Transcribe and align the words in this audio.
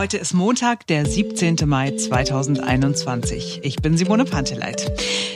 Heute 0.00 0.16
ist 0.16 0.32
Montag, 0.32 0.86
der 0.86 1.04
17. 1.04 1.56
Mai 1.66 1.90
2021. 1.90 3.60
Ich 3.64 3.76
bin 3.82 3.98
Simone 3.98 4.24
Panteleit. 4.24 4.90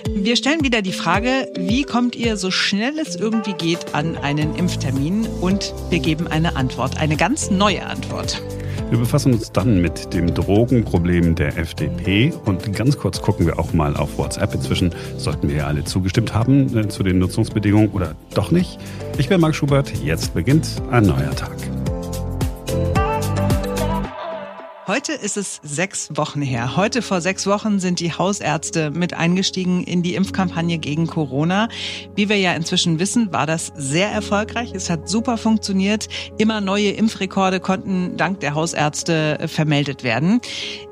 Wir 0.08 0.36
stellen 0.36 0.64
wieder 0.64 0.80
die 0.80 0.94
Frage, 0.94 1.52
wie 1.54 1.82
kommt 1.82 2.16
ihr 2.16 2.38
so 2.38 2.50
schnell 2.50 2.98
es 2.98 3.14
irgendwie 3.14 3.52
geht 3.52 3.94
an 3.94 4.16
einen 4.16 4.56
Impftermin? 4.56 5.26
Und 5.42 5.74
wir 5.90 5.98
geben 5.98 6.28
eine 6.28 6.56
Antwort, 6.56 6.96
eine 6.96 7.18
ganz 7.18 7.50
neue 7.50 7.84
Antwort. 7.84 8.40
Wir 8.88 8.96
befassen 8.96 9.34
uns 9.34 9.52
dann 9.52 9.82
mit 9.82 10.14
dem 10.14 10.32
Drogenproblem 10.32 11.34
der 11.34 11.58
FDP 11.58 12.32
und 12.46 12.72
ganz 12.72 12.96
kurz 12.96 13.20
gucken 13.20 13.44
wir 13.44 13.58
auch 13.58 13.74
mal 13.74 13.94
auf 13.98 14.16
WhatsApp. 14.16 14.54
Inzwischen 14.54 14.94
sollten 15.18 15.50
wir 15.50 15.56
ja 15.56 15.66
alle 15.66 15.84
zugestimmt 15.84 16.32
haben 16.32 16.74
äh, 16.74 16.88
zu 16.88 17.02
den 17.02 17.18
Nutzungsbedingungen 17.18 17.90
oder 17.90 18.14
doch 18.32 18.50
nicht. 18.50 18.78
Ich 19.18 19.28
bin 19.28 19.42
Marc 19.42 19.54
Schubert, 19.54 19.92
jetzt 20.02 20.32
beginnt 20.32 20.80
ein 20.90 21.04
neuer 21.04 21.36
Tag. 21.36 21.73
Heute 24.86 25.14
ist 25.14 25.38
es 25.38 25.60
sechs 25.62 26.10
Wochen 26.14 26.42
her. 26.42 26.76
Heute 26.76 27.00
vor 27.00 27.22
sechs 27.22 27.46
Wochen 27.46 27.80
sind 27.80 28.00
die 28.00 28.12
Hausärzte 28.12 28.90
mit 28.90 29.14
eingestiegen 29.14 29.82
in 29.82 30.02
die 30.02 30.14
Impfkampagne 30.14 30.76
gegen 30.76 31.06
Corona. 31.06 31.70
Wie 32.14 32.28
wir 32.28 32.36
ja 32.36 32.52
inzwischen 32.52 32.98
wissen, 32.98 33.32
war 33.32 33.46
das 33.46 33.72
sehr 33.76 34.10
erfolgreich. 34.10 34.72
Es 34.74 34.90
hat 34.90 35.08
super 35.08 35.38
funktioniert. 35.38 36.08
Immer 36.36 36.60
neue 36.60 36.90
Impfrekorde 36.90 37.60
konnten 37.60 38.18
dank 38.18 38.40
der 38.40 38.54
Hausärzte 38.54 39.38
vermeldet 39.46 40.04
werden. 40.04 40.42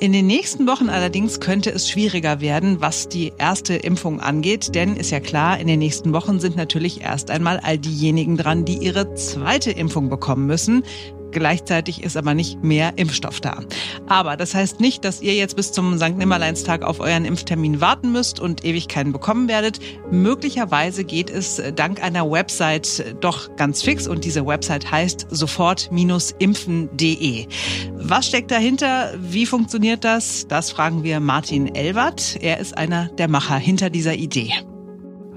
In 0.00 0.14
den 0.14 0.26
nächsten 0.26 0.66
Wochen 0.66 0.88
allerdings 0.88 1.38
könnte 1.38 1.70
es 1.70 1.90
schwieriger 1.90 2.40
werden, 2.40 2.80
was 2.80 3.10
die 3.10 3.34
erste 3.36 3.74
Impfung 3.74 4.20
angeht. 4.20 4.74
Denn 4.74 4.96
ist 4.96 5.10
ja 5.10 5.20
klar, 5.20 5.60
in 5.60 5.66
den 5.66 5.80
nächsten 5.80 6.14
Wochen 6.14 6.40
sind 6.40 6.56
natürlich 6.56 7.02
erst 7.02 7.30
einmal 7.30 7.60
all 7.60 7.76
diejenigen 7.76 8.38
dran, 8.38 8.64
die 8.64 8.78
ihre 8.78 9.14
zweite 9.16 9.70
Impfung 9.70 10.08
bekommen 10.08 10.46
müssen. 10.46 10.82
Gleichzeitig 11.32 12.02
ist 12.02 12.16
aber 12.16 12.34
nicht 12.34 12.62
mehr 12.62 12.92
Impfstoff 12.96 13.40
da. 13.40 13.60
Aber 14.06 14.36
das 14.36 14.54
heißt 14.54 14.80
nicht, 14.80 15.04
dass 15.04 15.22
ihr 15.22 15.34
jetzt 15.34 15.56
bis 15.56 15.72
zum 15.72 15.96
St. 15.96 16.16
Nimmerleinstag 16.16 16.84
auf 16.84 17.00
euren 17.00 17.24
Impftermin 17.24 17.80
warten 17.80 18.12
müsst 18.12 18.38
und 18.38 18.64
ewig 18.64 18.88
keinen 18.88 19.12
bekommen 19.12 19.48
werdet. 19.48 19.80
Möglicherweise 20.10 21.04
geht 21.04 21.30
es 21.30 21.62
dank 21.74 22.02
einer 22.02 22.30
Website 22.30 23.16
doch 23.20 23.56
ganz 23.56 23.82
fix 23.82 24.06
und 24.06 24.24
diese 24.24 24.46
Website 24.46 24.90
heißt 24.90 25.26
sofort-impfen.de. 25.30 27.46
Was 27.94 28.26
steckt 28.26 28.50
dahinter? 28.50 29.14
Wie 29.18 29.46
funktioniert 29.46 30.04
das? 30.04 30.46
Das 30.48 30.70
fragen 30.70 31.02
wir 31.02 31.20
Martin 31.20 31.74
Elwert. 31.74 32.36
Er 32.40 32.58
ist 32.58 32.76
einer 32.76 33.08
der 33.18 33.28
Macher 33.28 33.56
hinter 33.56 33.88
dieser 33.88 34.14
Idee. 34.14 34.52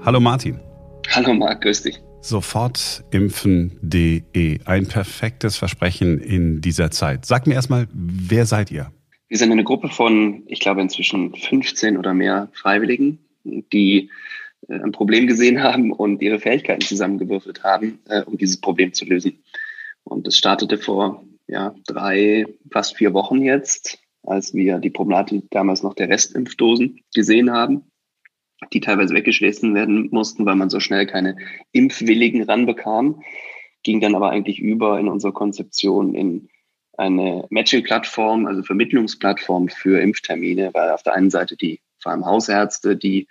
Hallo 0.04 0.20
Martin. 0.20 0.60
Hallo 1.08 1.32
Marc, 1.32 1.62
grüß 1.62 1.82
dich 1.82 2.05
sofortimpfen.de. 2.20 4.60
Ein 4.64 4.86
perfektes 4.86 5.56
Versprechen 5.56 6.20
in 6.20 6.60
dieser 6.60 6.90
Zeit. 6.90 7.24
Sag 7.24 7.46
mir 7.46 7.54
erstmal, 7.54 7.86
wer 7.92 8.46
seid 8.46 8.70
ihr? 8.70 8.92
Wir 9.28 9.38
sind 9.38 9.52
eine 9.52 9.64
Gruppe 9.64 9.88
von, 9.88 10.42
ich 10.46 10.60
glaube, 10.60 10.80
inzwischen 10.80 11.34
15 11.34 11.96
oder 11.96 12.14
mehr 12.14 12.48
Freiwilligen, 12.52 13.18
die 13.44 14.10
äh, 14.68 14.74
ein 14.74 14.92
Problem 14.92 15.26
gesehen 15.26 15.62
haben 15.62 15.92
und 15.92 16.22
ihre 16.22 16.38
Fähigkeiten 16.38 16.82
zusammengewürfelt 16.82 17.64
haben, 17.64 17.98
äh, 18.08 18.22
um 18.22 18.38
dieses 18.38 18.60
Problem 18.60 18.92
zu 18.92 19.04
lösen. 19.04 19.42
Und 20.04 20.28
es 20.28 20.38
startete 20.38 20.78
vor 20.78 21.24
ja, 21.48 21.74
drei, 21.86 22.46
fast 22.70 22.96
vier 22.96 23.12
Wochen 23.14 23.42
jetzt, 23.42 23.98
als 24.22 24.54
wir 24.54 24.78
die 24.78 24.90
Problematik 24.90 25.44
damals 25.50 25.82
noch 25.82 25.94
der 25.94 26.08
Restimpfdosen 26.08 27.00
gesehen 27.14 27.50
haben 27.50 27.84
die 28.72 28.80
teilweise 28.80 29.14
weggeschlossen 29.14 29.74
werden 29.74 30.08
mussten, 30.10 30.46
weil 30.46 30.56
man 30.56 30.70
so 30.70 30.80
schnell 30.80 31.06
keine 31.06 31.36
Impfwilligen 31.72 32.42
ranbekam, 32.42 33.22
ging 33.82 34.00
dann 34.00 34.14
aber 34.14 34.30
eigentlich 34.30 34.58
über 34.58 34.98
in 34.98 35.08
unserer 35.08 35.32
Konzeption 35.32 36.14
in 36.14 36.48
eine 36.96 37.46
Matching-Plattform, 37.50 38.46
also 38.46 38.62
Vermittlungsplattform 38.62 39.68
für 39.68 40.00
Impftermine, 40.00 40.70
weil 40.72 40.90
auf 40.90 41.02
der 41.02 41.14
einen 41.14 41.30
Seite 41.30 41.56
die 41.56 41.80
vor 41.98 42.12
allem 42.12 42.24
Hausärzte, 42.24 42.96
die 42.96 43.28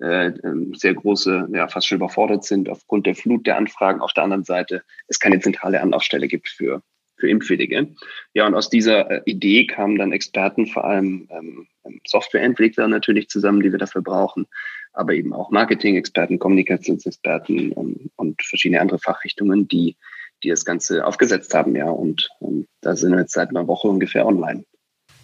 äh, 0.00 0.28
ähm, 0.28 0.74
sehr 0.74 0.94
große, 0.94 1.48
ja 1.52 1.68
fast 1.68 1.86
schon 1.86 1.96
überfordert 1.96 2.44
sind 2.44 2.68
aufgrund 2.68 3.06
der 3.06 3.14
Flut 3.14 3.46
der 3.46 3.56
Anfragen, 3.56 4.00
auf 4.00 4.12
der 4.12 4.24
anderen 4.24 4.44
Seite 4.44 4.82
es 5.08 5.20
keine 5.20 5.40
zentrale 5.40 5.80
Anlaufstelle 5.80 6.28
gibt 6.28 6.48
für 6.48 6.82
für 7.16 7.28
Impfwillige. 7.28 7.88
Ja, 8.34 8.46
und 8.46 8.54
aus 8.54 8.70
dieser 8.70 9.10
äh, 9.10 9.22
Idee 9.24 9.66
kamen 9.66 9.98
dann 9.98 10.12
Experten, 10.12 10.66
vor 10.66 10.84
allem 10.84 11.28
ähm, 11.30 11.66
ähm, 11.84 12.00
Softwareentwickler 12.06 12.88
natürlich 12.88 13.28
zusammen, 13.28 13.62
die 13.62 13.72
wir 13.72 13.78
dafür 13.78 14.02
brauchen, 14.02 14.46
aber 14.92 15.14
eben 15.14 15.32
auch 15.32 15.50
Marketing-Experten, 15.50 16.38
Kommunikationsexperten 16.38 17.72
ähm, 17.76 18.10
und 18.16 18.42
verschiedene 18.42 18.80
andere 18.80 18.98
Fachrichtungen, 18.98 19.68
die, 19.68 19.96
die 20.42 20.48
das 20.48 20.64
Ganze 20.64 21.06
aufgesetzt 21.06 21.54
haben. 21.54 21.76
Ja, 21.76 21.88
und 21.88 22.28
ähm, 22.40 22.66
da 22.80 22.96
sind 22.96 23.12
wir 23.12 23.20
jetzt 23.20 23.32
seit 23.32 23.50
einer 23.50 23.66
Woche 23.66 23.88
ungefähr 23.88 24.26
online. 24.26 24.64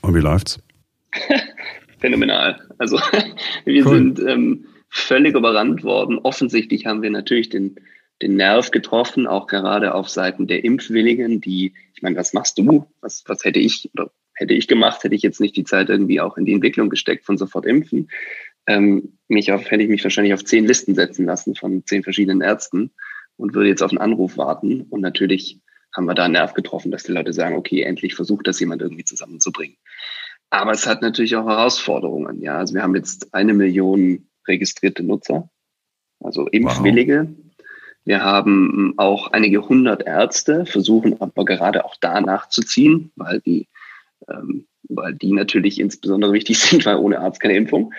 Und 0.02 0.14
wie 0.14 0.20
läuft's? 0.20 0.58
Phänomenal. 1.98 2.60
Also 2.78 2.98
wir 3.64 3.86
cool. 3.86 3.94
sind 3.94 4.20
ähm, 4.20 4.66
völlig 4.88 5.34
überrannt 5.34 5.84
worden. 5.84 6.18
Offensichtlich 6.18 6.86
haben 6.86 7.02
wir 7.02 7.10
natürlich 7.10 7.48
den 7.48 7.76
den 8.22 8.36
Nerv 8.36 8.70
getroffen, 8.70 9.26
auch 9.26 9.46
gerade 9.46 9.94
auf 9.94 10.08
Seiten 10.08 10.46
der 10.46 10.64
Impfwilligen, 10.64 11.40
die, 11.40 11.74
ich 11.94 12.02
meine, 12.02 12.16
was 12.16 12.32
machst 12.32 12.58
du? 12.58 12.86
Was, 13.00 13.24
was 13.26 13.44
hätte 13.44 13.58
ich 13.58 13.90
oder 13.94 14.10
hätte 14.34 14.54
ich 14.54 14.68
gemacht, 14.68 15.04
hätte 15.04 15.14
ich 15.14 15.22
jetzt 15.22 15.40
nicht 15.40 15.56
die 15.56 15.64
Zeit 15.64 15.90
irgendwie 15.90 16.20
auch 16.20 16.36
in 16.36 16.46
die 16.46 16.54
Entwicklung 16.54 16.88
gesteckt 16.88 17.26
von 17.26 17.36
sofort 17.36 17.66
impfen. 17.66 18.10
Ähm, 18.66 19.18
mich 19.28 19.52
auf, 19.52 19.70
hätte 19.70 19.82
ich 19.82 19.88
mich 19.88 20.02
wahrscheinlich 20.02 20.34
auf 20.34 20.44
zehn 20.44 20.66
Listen 20.66 20.94
setzen 20.94 21.26
lassen 21.26 21.54
von 21.54 21.84
zehn 21.86 22.02
verschiedenen 22.02 22.40
Ärzten 22.40 22.90
und 23.36 23.54
würde 23.54 23.68
jetzt 23.68 23.82
auf 23.82 23.90
einen 23.90 23.98
Anruf 23.98 24.36
warten. 24.38 24.82
Und 24.82 25.02
natürlich 25.02 25.60
haben 25.94 26.06
wir 26.06 26.14
da 26.14 26.24
einen 26.24 26.34
Nerv 26.34 26.54
getroffen, 26.54 26.90
dass 26.90 27.02
die 27.02 27.12
Leute 27.12 27.32
sagen, 27.32 27.56
okay, 27.56 27.82
endlich 27.82 28.14
versucht 28.14 28.46
das 28.46 28.60
jemand 28.60 28.80
irgendwie 28.80 29.04
zusammenzubringen. 29.04 29.76
Aber 30.50 30.72
es 30.72 30.86
hat 30.86 31.02
natürlich 31.02 31.36
auch 31.36 31.46
Herausforderungen. 31.46 32.40
Ja, 32.40 32.58
also 32.58 32.74
wir 32.74 32.82
haben 32.82 32.96
jetzt 32.96 33.34
eine 33.34 33.54
Million 33.54 34.28
registrierte 34.48 35.02
Nutzer, 35.02 35.50
also 36.20 36.46
Impfwillige. 36.48 37.28
Wow. 37.28 37.49
Wir 38.04 38.22
haben 38.22 38.72
ähm, 38.74 38.94
auch 38.96 39.28
einige 39.32 39.68
hundert 39.68 40.02
Ärzte, 40.06 40.66
versuchen 40.66 41.20
aber 41.20 41.44
gerade 41.44 41.84
auch 41.84 41.96
da 42.00 42.20
nachzuziehen, 42.20 43.12
weil 43.16 43.40
die, 43.40 43.68
ähm, 44.28 44.66
weil 44.88 45.14
die 45.14 45.32
natürlich 45.32 45.78
insbesondere 45.78 46.32
wichtig 46.32 46.58
sind, 46.60 46.86
weil 46.86 46.96
ohne 46.96 47.20
Arzt 47.20 47.40
keine 47.40 47.56
Impfung. 47.56 47.92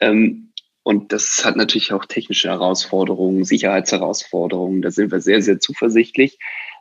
Ähm, 0.00 0.52
und 0.82 1.12
das 1.12 1.44
hat 1.44 1.56
natürlich 1.56 1.92
auch 1.92 2.06
technische 2.06 2.48
Herausforderungen, 2.48 3.44
Sicherheitsherausforderungen. 3.44 4.80
Da 4.80 4.90
sind 4.90 5.12
wir 5.12 5.20
sehr, 5.20 5.42
sehr 5.42 5.60
zuversichtlich. 5.60 6.38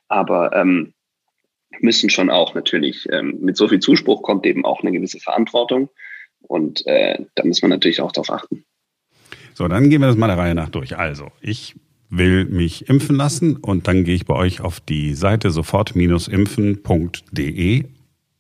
Aber 0.08 0.56
ähm, 0.56 0.94
müssen 1.80 2.10
schon 2.10 2.30
auch 2.30 2.54
natürlich, 2.54 3.08
ähm, 3.12 3.40
mit 3.42 3.58
so 3.58 3.68
viel 3.68 3.80
Zuspruch 3.80 4.24
kommt 4.24 4.46
eben 4.46 4.66
auch 4.66 4.82
eine 4.82 4.92
gewisse 4.92 5.20
Verantwortung. 5.20 5.90
Und 6.40 6.86
äh, 6.88 7.26
da 7.36 7.46
muss 7.46 7.62
man 7.62 7.70
natürlich 7.70 8.00
auch 8.00 8.12
darauf 8.12 8.30
achten. 8.30 8.64
So, 9.54 9.68
dann 9.68 9.90
gehen 9.90 10.02
wir 10.02 10.08
das 10.08 10.16
mal 10.16 10.28
der 10.28 10.38
Reihe 10.38 10.56
nach 10.56 10.70
durch. 10.70 10.98
Also, 10.98 11.32
ich 11.42 11.76
will 12.10 12.46
mich 12.46 12.90
impfen 12.90 13.16
lassen 13.16 13.58
und 13.58 13.88
dann 13.88 14.04
gehe 14.04 14.16
ich 14.16 14.26
bei 14.26 14.34
euch 14.36 14.62
auf 14.62 14.80
die 14.80 15.14
Seite 15.14 15.52
sofort-impfen.de 15.52 17.84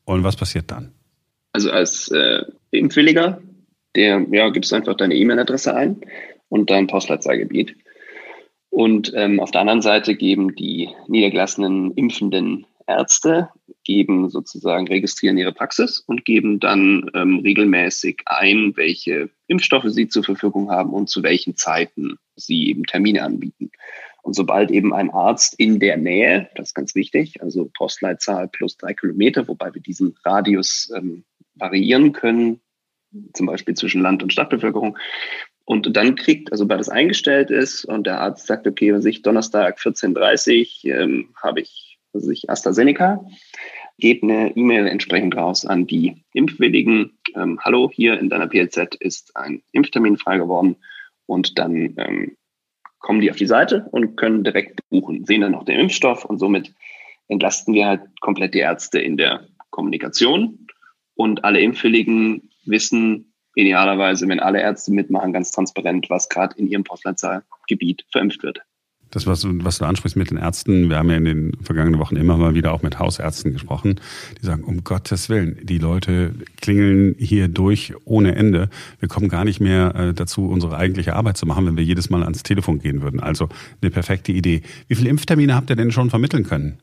und 0.05 0.23
was 0.23 0.35
passiert 0.35 0.71
dann? 0.71 0.91
Also 1.51 1.69
als 1.71 2.09
äh, 2.11 2.41
Impfwilliger, 2.71 3.39
der 3.95 4.25
ja, 4.31 4.49
gibst 4.49 4.73
einfach 4.73 4.95
deine 4.95 5.15
E-Mail-Adresse 5.15 5.75
ein 5.75 5.97
und 6.49 6.69
dein 6.69 6.87
Postleitzahlgebiet. 6.87 7.75
Und 8.69 9.13
ähm, 9.15 9.39
auf 9.39 9.51
der 9.51 9.61
anderen 9.61 9.81
Seite 9.81 10.15
geben 10.15 10.53
die 10.55 10.89
niedergelassenen 11.07 11.93
impfenden 11.93 12.67
Ärzte 12.87 13.49
geben 13.83 14.29
sozusagen, 14.29 14.87
registrieren 14.87 15.37
ihre 15.37 15.51
Praxis 15.51 15.99
und 15.99 16.25
geben 16.25 16.59
dann 16.59 17.09
ähm, 17.13 17.39
regelmäßig 17.39 18.21
ein, 18.25 18.73
welche 18.75 19.29
Impfstoffe 19.47 19.87
sie 19.87 20.07
zur 20.07 20.23
Verfügung 20.23 20.71
haben 20.71 20.91
und 20.91 21.09
zu 21.09 21.23
welchen 21.23 21.55
Zeiten 21.55 22.17
sie 22.35 22.69
eben 22.69 22.85
Termine 22.85 23.23
anbieten. 23.23 23.71
Und 24.23 24.33
sobald 24.33 24.71
eben 24.71 24.93
ein 24.93 25.09
Arzt 25.09 25.55
in 25.57 25.79
der 25.79 25.97
Nähe, 25.97 26.49
das 26.55 26.69
ist 26.69 26.73
ganz 26.73 26.95
wichtig, 26.95 27.41
also 27.41 27.69
Postleitzahl 27.73 28.49
plus 28.49 28.75
drei 28.77 28.93
Kilometer, 28.93 29.47
wobei 29.47 29.73
wir 29.73 29.81
diesen 29.81 30.15
Radius 30.25 30.91
ähm, 30.95 31.23
variieren 31.55 32.11
können, 32.11 32.59
zum 33.33 33.45
Beispiel 33.45 33.75
zwischen 33.75 34.01
Land- 34.01 34.23
und 34.23 34.33
Stadtbevölkerung, 34.33 34.97
und 35.63 35.97
dann 35.97 36.15
kriegt, 36.15 36.51
also 36.51 36.63
sobald 36.63 36.79
es 36.79 36.87
eingestellt 36.87 37.51
ist 37.51 37.83
und 37.83 38.07
der 38.07 38.21
Arzt 38.21 38.47
sagt, 38.47 38.67
okay, 38.67 38.93
was 38.93 39.03
ich 39.03 39.21
Donnerstag 39.21 39.77
14.30 39.77 40.85
Uhr 40.85 40.95
ähm, 40.95 41.29
habe 41.41 41.59
ich 41.59 41.86
also 42.17 42.31
ich 42.31 42.49
AstraZeneca, 42.49 43.23
gebe 43.99 44.23
eine 44.23 44.55
E-Mail 44.55 44.87
entsprechend 44.87 45.35
raus 45.35 45.65
an 45.65 45.87
die 45.87 46.23
Impfwilligen. 46.33 47.17
Ähm, 47.35 47.59
Hallo, 47.63 47.89
hier 47.93 48.19
in 48.19 48.29
deiner 48.29 48.47
PLZ 48.47 48.95
ist 48.99 49.35
ein 49.35 49.61
Impftermin 49.71 50.17
frei 50.17 50.37
geworden. 50.37 50.75
Und 51.25 51.57
dann 51.57 51.95
ähm, 51.97 52.37
kommen 52.99 53.21
die 53.21 53.29
auf 53.31 53.37
die 53.37 53.47
Seite 53.47 53.87
und 53.91 54.15
können 54.15 54.43
direkt 54.43 54.79
buchen, 54.89 55.25
sehen 55.25 55.41
dann 55.41 55.51
noch 55.51 55.65
den 55.65 55.79
Impfstoff 55.79 56.25
und 56.25 56.39
somit 56.39 56.73
entlasten 57.27 57.73
wir 57.73 57.87
halt 57.87 58.01
komplett 58.21 58.53
die 58.53 58.59
Ärzte 58.59 58.99
in 58.99 59.17
der 59.17 59.47
Kommunikation. 59.69 60.67
Und 61.15 61.43
alle 61.43 61.59
Impfwilligen 61.59 62.49
wissen 62.65 63.33
idealerweise, 63.55 64.27
wenn 64.27 64.39
alle 64.39 64.61
Ärzte 64.61 64.93
mitmachen, 64.93 65.33
ganz 65.33 65.51
transparent, 65.51 66.09
was 66.09 66.29
gerade 66.29 66.55
in 66.57 66.67
ihrem 66.67 66.83
Postleitzahlgebiet 66.83 68.05
verimpft 68.11 68.43
wird. 68.43 68.61
Das, 69.11 69.25
was 69.25 69.41
du, 69.41 69.63
was 69.63 69.77
du 69.77 69.85
ansprichst 69.85 70.17
mit 70.17 70.31
den 70.31 70.37
Ärzten, 70.37 70.89
wir 70.89 70.97
haben 70.97 71.09
ja 71.09 71.17
in 71.17 71.25
den 71.25 71.51
vergangenen 71.61 71.99
Wochen 71.99 72.15
immer 72.17 72.37
mal 72.37 72.55
wieder 72.55 72.73
auch 72.73 72.81
mit 72.81 72.99
Hausärzten 72.99 73.53
gesprochen, 73.53 73.99
die 74.41 74.45
sagen, 74.45 74.63
um 74.63 74.83
Gottes 74.83 75.29
Willen, 75.29 75.59
die 75.63 75.77
Leute 75.77 76.33
klingeln 76.61 77.15
hier 77.17 77.47
durch 77.47 77.93
ohne 78.05 78.35
Ende. 78.35 78.69
Wir 78.99 79.07
kommen 79.07 79.29
gar 79.29 79.45
nicht 79.45 79.59
mehr 79.59 79.95
äh, 79.95 80.13
dazu, 80.13 80.47
unsere 80.47 80.77
eigentliche 80.77 81.15
Arbeit 81.15 81.37
zu 81.37 81.45
machen, 81.45 81.65
wenn 81.65 81.77
wir 81.77 81.83
jedes 81.83 82.09
Mal 82.09 82.23
ans 82.23 82.43
Telefon 82.43 82.79
gehen 82.79 83.01
würden. 83.01 83.19
Also 83.19 83.49
eine 83.81 83.91
perfekte 83.91 84.31
Idee. 84.31 84.61
Wie 84.87 84.95
viele 84.95 85.09
Impftermine 85.09 85.55
habt 85.55 85.69
ihr 85.69 85.75
denn 85.75 85.91
schon 85.91 86.09
vermitteln 86.09 86.43
können? 86.43 86.79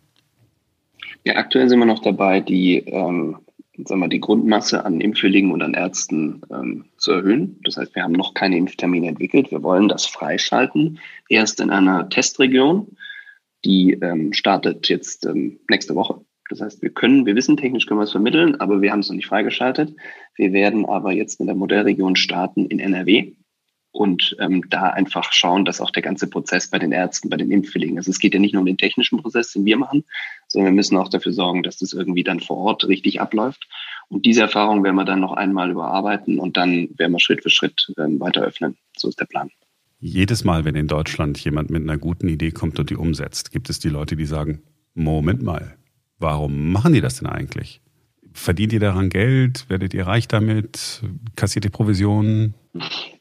Ja, 1.24 1.36
aktuell 1.36 1.68
sind 1.68 1.78
wir 1.78 1.86
noch 1.86 2.02
dabei, 2.02 2.40
die 2.40 2.78
ähm, 2.78 3.36
sagen 3.82 4.00
wir, 4.00 4.08
die 4.08 4.20
Grundmasse 4.20 4.84
an 4.84 5.00
Impfwilligen 5.00 5.50
und 5.50 5.62
an 5.62 5.74
Ärzten 5.74 6.42
ähm, 6.50 6.84
zu 6.96 7.12
erhöhen. 7.12 7.60
Das 7.64 7.76
heißt, 7.76 7.94
wir 7.94 8.02
haben 8.02 8.12
noch 8.12 8.34
keine 8.34 8.56
Impftermine 8.56 9.08
entwickelt. 9.08 9.50
Wir 9.50 9.62
wollen 9.62 9.88
das 9.88 10.06
freischalten, 10.06 10.98
erst 11.28 11.60
in 11.60 11.70
einer 11.70 12.08
Testregion. 12.08 12.96
Die 13.64 13.92
ähm, 13.92 14.32
startet 14.32 14.88
jetzt 14.88 15.26
ähm, 15.26 15.58
nächste 15.68 15.94
Woche. 15.94 16.20
Das 16.50 16.60
heißt, 16.60 16.82
wir 16.82 16.90
können, 16.90 17.26
wir 17.26 17.34
wissen, 17.34 17.56
technisch 17.56 17.86
können 17.86 18.00
wir 18.00 18.04
es 18.04 18.12
vermitteln, 18.12 18.60
aber 18.60 18.82
wir 18.82 18.92
haben 18.92 19.00
es 19.00 19.08
noch 19.08 19.16
nicht 19.16 19.26
freigeschaltet. 19.26 19.96
Wir 20.36 20.52
werden 20.52 20.84
aber 20.84 21.12
jetzt 21.12 21.40
in 21.40 21.46
der 21.46 21.54
Modellregion 21.54 22.16
starten 22.16 22.66
in 22.66 22.78
NRW 22.78 23.32
und 23.94 24.36
ähm, 24.40 24.64
da 24.70 24.90
einfach 24.90 25.32
schauen, 25.32 25.64
dass 25.64 25.80
auch 25.80 25.92
der 25.92 26.02
ganze 26.02 26.26
Prozess 26.26 26.66
bei 26.66 26.80
den 26.80 26.90
Ärzten, 26.90 27.30
bei 27.30 27.36
den 27.36 27.52
Impfwilligen, 27.52 27.96
also 27.96 28.10
es 28.10 28.18
geht 28.18 28.34
ja 28.34 28.40
nicht 28.40 28.52
nur 28.52 28.60
um 28.60 28.66
den 28.66 28.76
technischen 28.76 29.22
Prozess, 29.22 29.52
den 29.52 29.64
wir 29.64 29.76
machen, 29.76 30.02
sondern 30.48 30.72
wir 30.72 30.76
müssen 30.76 30.96
auch 30.96 31.08
dafür 31.08 31.32
sorgen, 31.32 31.62
dass 31.62 31.78
das 31.78 31.92
irgendwie 31.92 32.24
dann 32.24 32.40
vor 32.40 32.56
Ort 32.56 32.88
richtig 32.88 33.20
abläuft. 33.20 33.68
Und 34.08 34.26
diese 34.26 34.40
Erfahrung 34.40 34.82
werden 34.82 34.96
wir 34.96 35.04
dann 35.04 35.20
noch 35.20 35.32
einmal 35.32 35.70
überarbeiten 35.70 36.40
und 36.40 36.56
dann 36.56 36.88
werden 36.96 37.12
wir 37.12 37.20
Schritt 37.20 37.44
für 37.44 37.50
Schritt 37.50 37.92
ähm, 37.96 38.18
weiter 38.18 38.42
öffnen. 38.42 38.76
So 38.96 39.08
ist 39.08 39.20
der 39.20 39.26
Plan. 39.26 39.50
Jedes 40.00 40.42
Mal, 40.42 40.64
wenn 40.64 40.74
in 40.74 40.88
Deutschland 40.88 41.38
jemand 41.38 41.70
mit 41.70 41.84
einer 41.84 41.96
guten 41.96 42.28
Idee 42.28 42.50
kommt 42.50 42.80
und 42.80 42.90
die 42.90 42.96
umsetzt, 42.96 43.52
gibt 43.52 43.70
es 43.70 43.78
die 43.78 43.90
Leute, 43.90 44.16
die 44.16 44.26
sagen, 44.26 44.62
Moment 44.94 45.42
mal, 45.42 45.76
warum 46.18 46.72
machen 46.72 46.94
die 46.94 47.00
das 47.00 47.18
denn 47.18 47.28
eigentlich? 47.28 47.80
Verdient 48.32 48.72
ihr 48.72 48.80
daran 48.80 49.08
Geld? 49.08 49.70
Werdet 49.70 49.94
ihr 49.94 50.08
reich 50.08 50.26
damit? 50.26 51.00
Kassiert 51.36 51.64
ihr 51.64 51.70
Provisionen? 51.70 52.54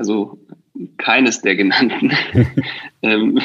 Also 0.00 0.38
keines 0.96 1.42
der 1.42 1.56
genannten. 1.56 2.10
ähm, 3.02 3.38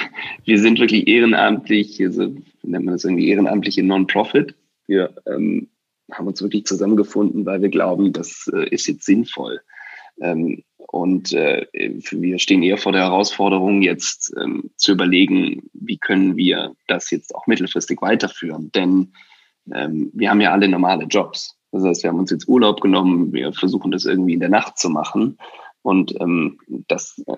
wir 0.46 0.58
sind 0.58 0.80
wirklich 0.80 1.06
ehrenamtlich, 1.06 2.02
also 2.02 2.34
nennt 2.64 2.86
man 2.86 2.94
das 2.94 3.04
irgendwie 3.04 3.28
ehrenamtliche 3.28 3.84
Non-Profit. 3.84 4.56
Wir 4.88 5.14
ähm, 5.28 5.68
haben 6.14 6.28
uns 6.28 6.42
wirklich 6.42 6.66
zusammengefunden, 6.66 7.46
weil 7.46 7.62
wir 7.62 7.68
glauben, 7.68 8.14
das 8.14 8.50
äh, 8.54 8.70
ist 8.70 8.88
jetzt 8.88 9.06
sinnvoll. 9.06 9.60
Ähm, 10.22 10.64
und 10.78 11.34
äh, 11.34 11.66
wir 11.74 12.40
stehen 12.40 12.64
eher 12.64 12.78
vor 12.78 12.94
der 12.94 13.02
Herausforderung, 13.02 13.82
jetzt 13.82 14.34
ähm, 14.42 14.70
zu 14.78 14.94
überlegen, 14.94 15.64
wie 15.74 15.98
können 15.98 16.38
wir 16.38 16.74
das 16.88 17.12
jetzt 17.12 17.36
auch 17.36 17.48
mittelfristig 17.48 18.02
weiterführen. 18.02 18.72
Denn 18.74 19.12
ähm, 19.74 20.10
wir 20.14 20.30
haben 20.30 20.40
ja 20.40 20.54
alle 20.54 20.70
normale 20.70 21.04
Jobs. 21.04 21.58
Das 21.74 21.84
heißt, 21.84 22.04
wir 22.04 22.12
haben 22.12 22.20
uns 22.20 22.32
jetzt 22.32 22.48
Urlaub 22.48 22.80
genommen, 22.80 23.34
wir 23.34 23.52
versuchen 23.52 23.92
das 23.92 24.06
irgendwie 24.06 24.36
in 24.36 24.40
der 24.40 24.48
Nacht 24.48 24.78
zu 24.78 24.90
machen. 24.90 25.38
Und 25.86 26.20
ähm, 26.20 26.58
das, 26.88 27.24
äh, 27.28 27.36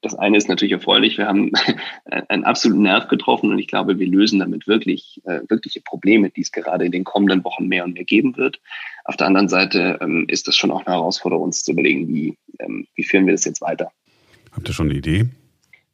das 0.00 0.14
eine 0.14 0.38
ist 0.38 0.48
natürlich 0.48 0.72
erfreulich. 0.72 1.18
Wir 1.18 1.26
haben 1.26 1.52
einen 2.28 2.44
absoluten 2.44 2.82
Nerv 2.82 3.08
getroffen 3.08 3.50
und 3.50 3.58
ich 3.58 3.66
glaube, 3.66 3.98
wir 3.98 4.06
lösen 4.06 4.38
damit 4.38 4.66
wirklich 4.66 5.20
äh, 5.24 5.40
wirkliche 5.48 5.82
Probleme, 5.82 6.30
die 6.30 6.40
es 6.40 6.50
gerade 6.50 6.86
in 6.86 6.92
den 6.92 7.04
kommenden 7.04 7.44
Wochen 7.44 7.68
mehr 7.68 7.84
und 7.84 7.92
mehr 7.92 8.04
geben 8.04 8.38
wird. 8.38 8.58
Auf 9.04 9.16
der 9.16 9.26
anderen 9.26 9.50
Seite 9.50 9.98
ähm, 10.00 10.24
ist 10.28 10.48
das 10.48 10.56
schon 10.56 10.70
auch 10.70 10.86
eine 10.86 10.96
Herausforderung, 10.96 11.44
uns 11.44 11.62
zu 11.62 11.72
überlegen, 11.72 12.08
wie, 12.08 12.38
ähm, 12.58 12.86
wie 12.94 13.04
führen 13.04 13.26
wir 13.26 13.34
das 13.34 13.44
jetzt 13.44 13.60
weiter. 13.60 13.92
Habt 14.52 14.66
ihr 14.66 14.72
schon 14.72 14.88
eine 14.88 14.98
Idee? 14.98 15.26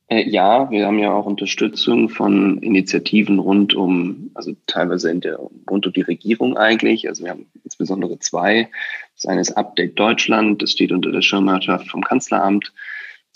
Äh, 0.06 0.28
ja, 0.28 0.70
wir 0.70 0.86
haben 0.86 0.98
ja 0.98 1.12
auch 1.12 1.26
Unterstützung 1.26 2.08
von 2.08 2.58
Initiativen 2.58 3.40
rund 3.40 3.74
um, 3.74 4.30
also 4.34 4.54
teilweise 4.66 5.10
in 5.10 5.22
der, 5.22 5.40
rund 5.68 5.86
um 5.86 5.92
die 5.92 6.02
Regierung 6.02 6.56
eigentlich. 6.56 7.08
Also 7.08 7.24
wir 7.24 7.30
haben 7.30 7.46
insbesondere 7.64 8.18
zwei. 8.20 8.68
Das 9.24 9.30
eine 9.30 9.40
ist 9.40 9.52
Update 9.52 9.98
Deutschland, 9.98 10.60
das 10.60 10.72
steht 10.72 10.92
unter 10.92 11.10
der 11.10 11.22
Schirmherrschaft 11.22 11.88
vom 11.88 12.04
Kanzleramt. 12.04 12.74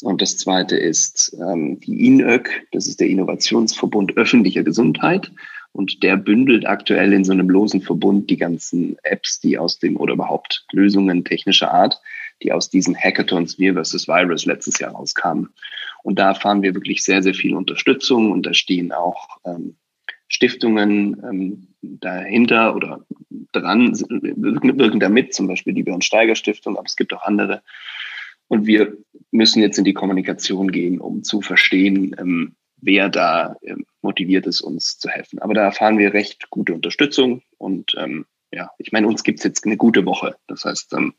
Und 0.03 0.21
das 0.21 0.37
zweite 0.37 0.77
ist 0.77 1.35
ähm, 1.41 1.81
die 1.81 2.07
INÖG, 2.07 2.51
das 2.73 2.87
ist 2.87 3.01
der 3.01 3.09
Innovationsverbund 3.09 4.15
öffentlicher 4.19 4.63
Gesundheit. 4.65 5.33
Und 5.73 6.03
der 6.03 6.19
bündelt 6.19 6.67
aktuell 6.67 7.15
in 7.15 7.25
so 7.25 7.33
einem 7.33 7.49
losen 7.49 7.81
Verbund 7.81 8.29
die 8.29 8.37
ganzen 8.37 8.99
Apps, 9.03 9.41
die 9.41 9.57
aus 9.57 9.79
dem 9.79 9.97
oder 9.97 10.13
überhaupt 10.13 10.67
Lösungen 10.73 11.25
technischer 11.25 11.73
Art, 11.73 11.99
die 12.43 12.53
aus 12.53 12.69
diesen 12.69 12.95
Hackathons 12.95 13.59
Wir 13.59 13.73
vs. 13.73 14.09
Virus 14.09 14.45
letztes 14.45 14.79
Jahr 14.79 14.93
rauskamen. 14.93 15.49
Und 16.03 16.19
da 16.19 16.29
erfahren 16.29 16.61
wir 16.61 16.75
wirklich 16.75 17.03
sehr, 17.03 17.23
sehr 17.23 17.35
viel 17.35 17.57
Unterstützung 17.57 18.31
und 18.31 18.45
da 18.45 18.53
stehen 18.53 18.93
auch 18.93 19.39
ähm, 19.47 19.77
Stiftungen 20.29 21.17
ähm, 21.25 21.68
dahinter 21.83 22.75
oder 22.75 23.05
dran, 23.53 23.99
wirken, 24.09 24.79
wirken 24.79 25.01
damit, 25.01 25.35
zum 25.35 25.47
Beispiel 25.47 25.75
die 25.75 25.83
Björn 25.83 26.03
Steiger 26.03 26.35
Stiftung, 26.35 26.77
aber 26.77 26.87
es 26.87 26.97
gibt 26.97 27.13
auch 27.13 27.23
andere. 27.23 27.63
Und 28.49 28.67
wir 28.67 28.97
müssen 29.31 29.61
jetzt 29.61 29.79
in 29.79 29.85
die 29.85 29.95
Kommunikation 29.95 30.73
gehen, 30.73 31.01
um 31.01 31.23
zu 31.23 31.43
verstehen, 31.43 32.17
ähm, 32.19 32.57
wer 32.81 33.09
da 33.09 33.57
ähm, 33.63 33.85
motiviert 34.03 34.47
ist, 34.47 34.61
uns 34.61 34.99
zu 34.99 35.09
helfen. 35.09 35.39
Aber 35.41 35.55
da 35.55 35.63
erfahren 35.63 35.99
wir 35.99 36.15
recht 36.15 36.49
gute 36.51 36.75
Unterstützung 36.75 37.43
und 37.59 37.95
ähm, 37.99 38.27
ja, 38.51 38.71
ich 38.79 38.93
meine, 38.93 39.07
uns 39.07 39.25
gibt's 39.25 39.45
jetzt 39.45 39.67
eine 39.67 39.77
gute 39.77 40.07
Woche. 40.07 40.37
Das 40.47 40.65
heißt, 40.65 40.95
ähm, 40.95 41.15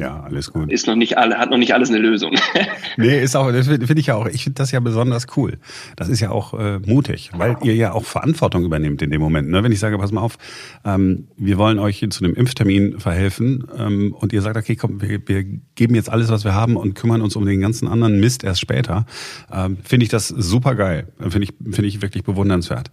ja, 0.00 0.20
alles 0.22 0.52
gut. 0.52 0.72
Ist 0.72 0.86
noch 0.86 0.96
nicht 0.96 1.18
alle, 1.18 1.38
hat 1.38 1.50
noch 1.50 1.58
nicht 1.58 1.74
alles 1.74 1.90
eine 1.90 1.98
Lösung. 1.98 2.34
nee, 2.96 3.22
ist 3.22 3.36
auch, 3.36 3.52
das 3.52 3.66
finde 3.66 3.98
ich 3.98 4.06
ja 4.06 4.14
auch, 4.16 4.26
ich 4.26 4.44
finde 4.44 4.56
das 4.56 4.70
ja 4.72 4.80
besonders 4.80 5.26
cool. 5.36 5.58
Das 5.96 6.08
ist 6.08 6.20
ja 6.20 6.30
auch 6.30 6.54
äh, 6.54 6.78
mutig, 6.78 7.30
weil 7.34 7.56
ihr 7.62 7.74
ja 7.74 7.92
auch 7.92 8.04
Verantwortung 8.04 8.64
übernehmt 8.64 9.02
in 9.02 9.10
dem 9.10 9.20
Moment. 9.20 9.48
Ne? 9.50 9.62
Wenn 9.62 9.72
ich 9.72 9.78
sage, 9.78 9.98
pass 9.98 10.12
mal 10.12 10.22
auf, 10.22 10.38
ähm, 10.84 11.28
wir 11.36 11.58
wollen 11.58 11.78
euch 11.78 12.04
zu 12.10 12.24
einem 12.24 12.34
Impftermin 12.34 12.98
verhelfen 12.98 13.66
ähm, 13.76 14.14
und 14.18 14.32
ihr 14.32 14.42
sagt, 14.42 14.56
okay, 14.56 14.76
komm, 14.76 15.02
wir, 15.02 15.20
wir 15.26 15.44
geben 15.74 15.94
jetzt 15.94 16.10
alles, 16.10 16.30
was 16.30 16.44
wir 16.44 16.54
haben 16.54 16.76
und 16.76 16.94
kümmern 16.94 17.22
uns 17.22 17.36
um 17.36 17.44
den 17.44 17.60
ganzen 17.60 17.88
anderen 17.88 18.20
Mist 18.20 18.44
erst 18.44 18.60
später, 18.60 19.06
ähm, 19.52 19.78
finde 19.84 20.04
ich 20.04 20.10
das 20.10 20.28
super 20.28 20.74
geil. 20.74 21.08
Finde 21.20 21.42
ich, 21.42 21.52
finde 21.74 21.86
ich 21.86 22.02
wirklich 22.02 22.24
bewundernswert. 22.24 22.90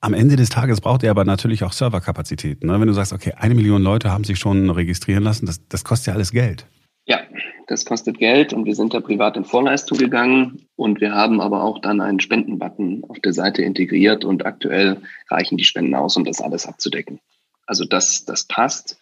Am 0.00 0.14
Ende 0.14 0.36
des 0.36 0.48
Tages 0.48 0.80
braucht 0.80 1.02
ihr 1.02 1.10
aber 1.10 1.24
natürlich 1.24 1.64
auch 1.64 1.72
Serverkapazitäten. 1.72 2.68
Ne? 2.68 2.80
Wenn 2.80 2.86
du 2.86 2.94
sagst, 2.94 3.12
okay, 3.12 3.32
eine 3.36 3.54
Million 3.54 3.82
Leute 3.82 4.12
haben 4.12 4.22
sich 4.22 4.38
schon 4.38 4.70
registrieren 4.70 5.24
lassen, 5.24 5.46
das, 5.46 5.66
das 5.68 5.84
kostet 5.84 6.08
ja 6.08 6.14
alles 6.14 6.30
Geld. 6.30 6.66
Ja, 7.06 7.20
das 7.66 7.84
kostet 7.84 8.18
Geld 8.18 8.52
und 8.52 8.64
wir 8.64 8.76
sind 8.76 8.94
da 8.94 9.00
privat 9.00 9.36
in 9.36 9.44
Vorleistung 9.44 9.98
gegangen 9.98 10.66
und 10.76 11.00
wir 11.00 11.12
haben 11.12 11.40
aber 11.40 11.64
auch 11.64 11.80
dann 11.80 12.00
einen 12.00 12.20
Spendenbutton 12.20 13.02
auf 13.08 13.18
der 13.18 13.32
Seite 13.32 13.62
integriert 13.62 14.24
und 14.24 14.46
aktuell 14.46 15.02
reichen 15.30 15.58
die 15.58 15.64
Spenden 15.64 15.94
aus, 15.94 16.16
um 16.16 16.24
das 16.24 16.40
alles 16.40 16.66
abzudecken. 16.66 17.18
Also 17.66 17.84
das, 17.84 18.24
das 18.24 18.44
passt. 18.44 19.00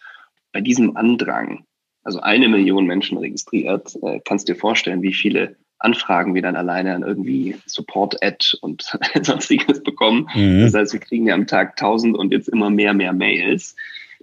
Bei 0.51 0.61
diesem 0.61 0.97
Andrang, 0.97 1.65
also 2.03 2.21
eine 2.21 2.49
Million 2.49 2.87
Menschen 2.87 3.17
registriert, 3.19 3.95
äh, 4.01 4.19
kannst 4.25 4.49
du 4.49 4.53
dir 4.53 4.59
vorstellen, 4.59 5.03
wie 5.03 5.13
viele 5.13 5.57
Anfragen 5.79 6.33
wir 6.33 6.41
dann 6.41 6.55
alleine 6.55 6.95
an 6.95 7.03
irgendwie 7.03 7.55
Support-Ad 7.65 8.57
und 8.61 8.97
sonstiges 9.21 9.83
bekommen. 9.83 10.29
Mhm. 10.33 10.61
Das 10.61 10.73
heißt, 10.73 10.93
wir 10.93 10.99
kriegen 10.99 11.27
ja 11.27 11.35
am 11.35 11.47
Tag 11.47 11.71
1000 11.71 12.17
und 12.17 12.31
jetzt 12.31 12.49
immer 12.49 12.69
mehr, 12.69 12.93
mehr 12.93 13.13
Mails. 13.13 13.75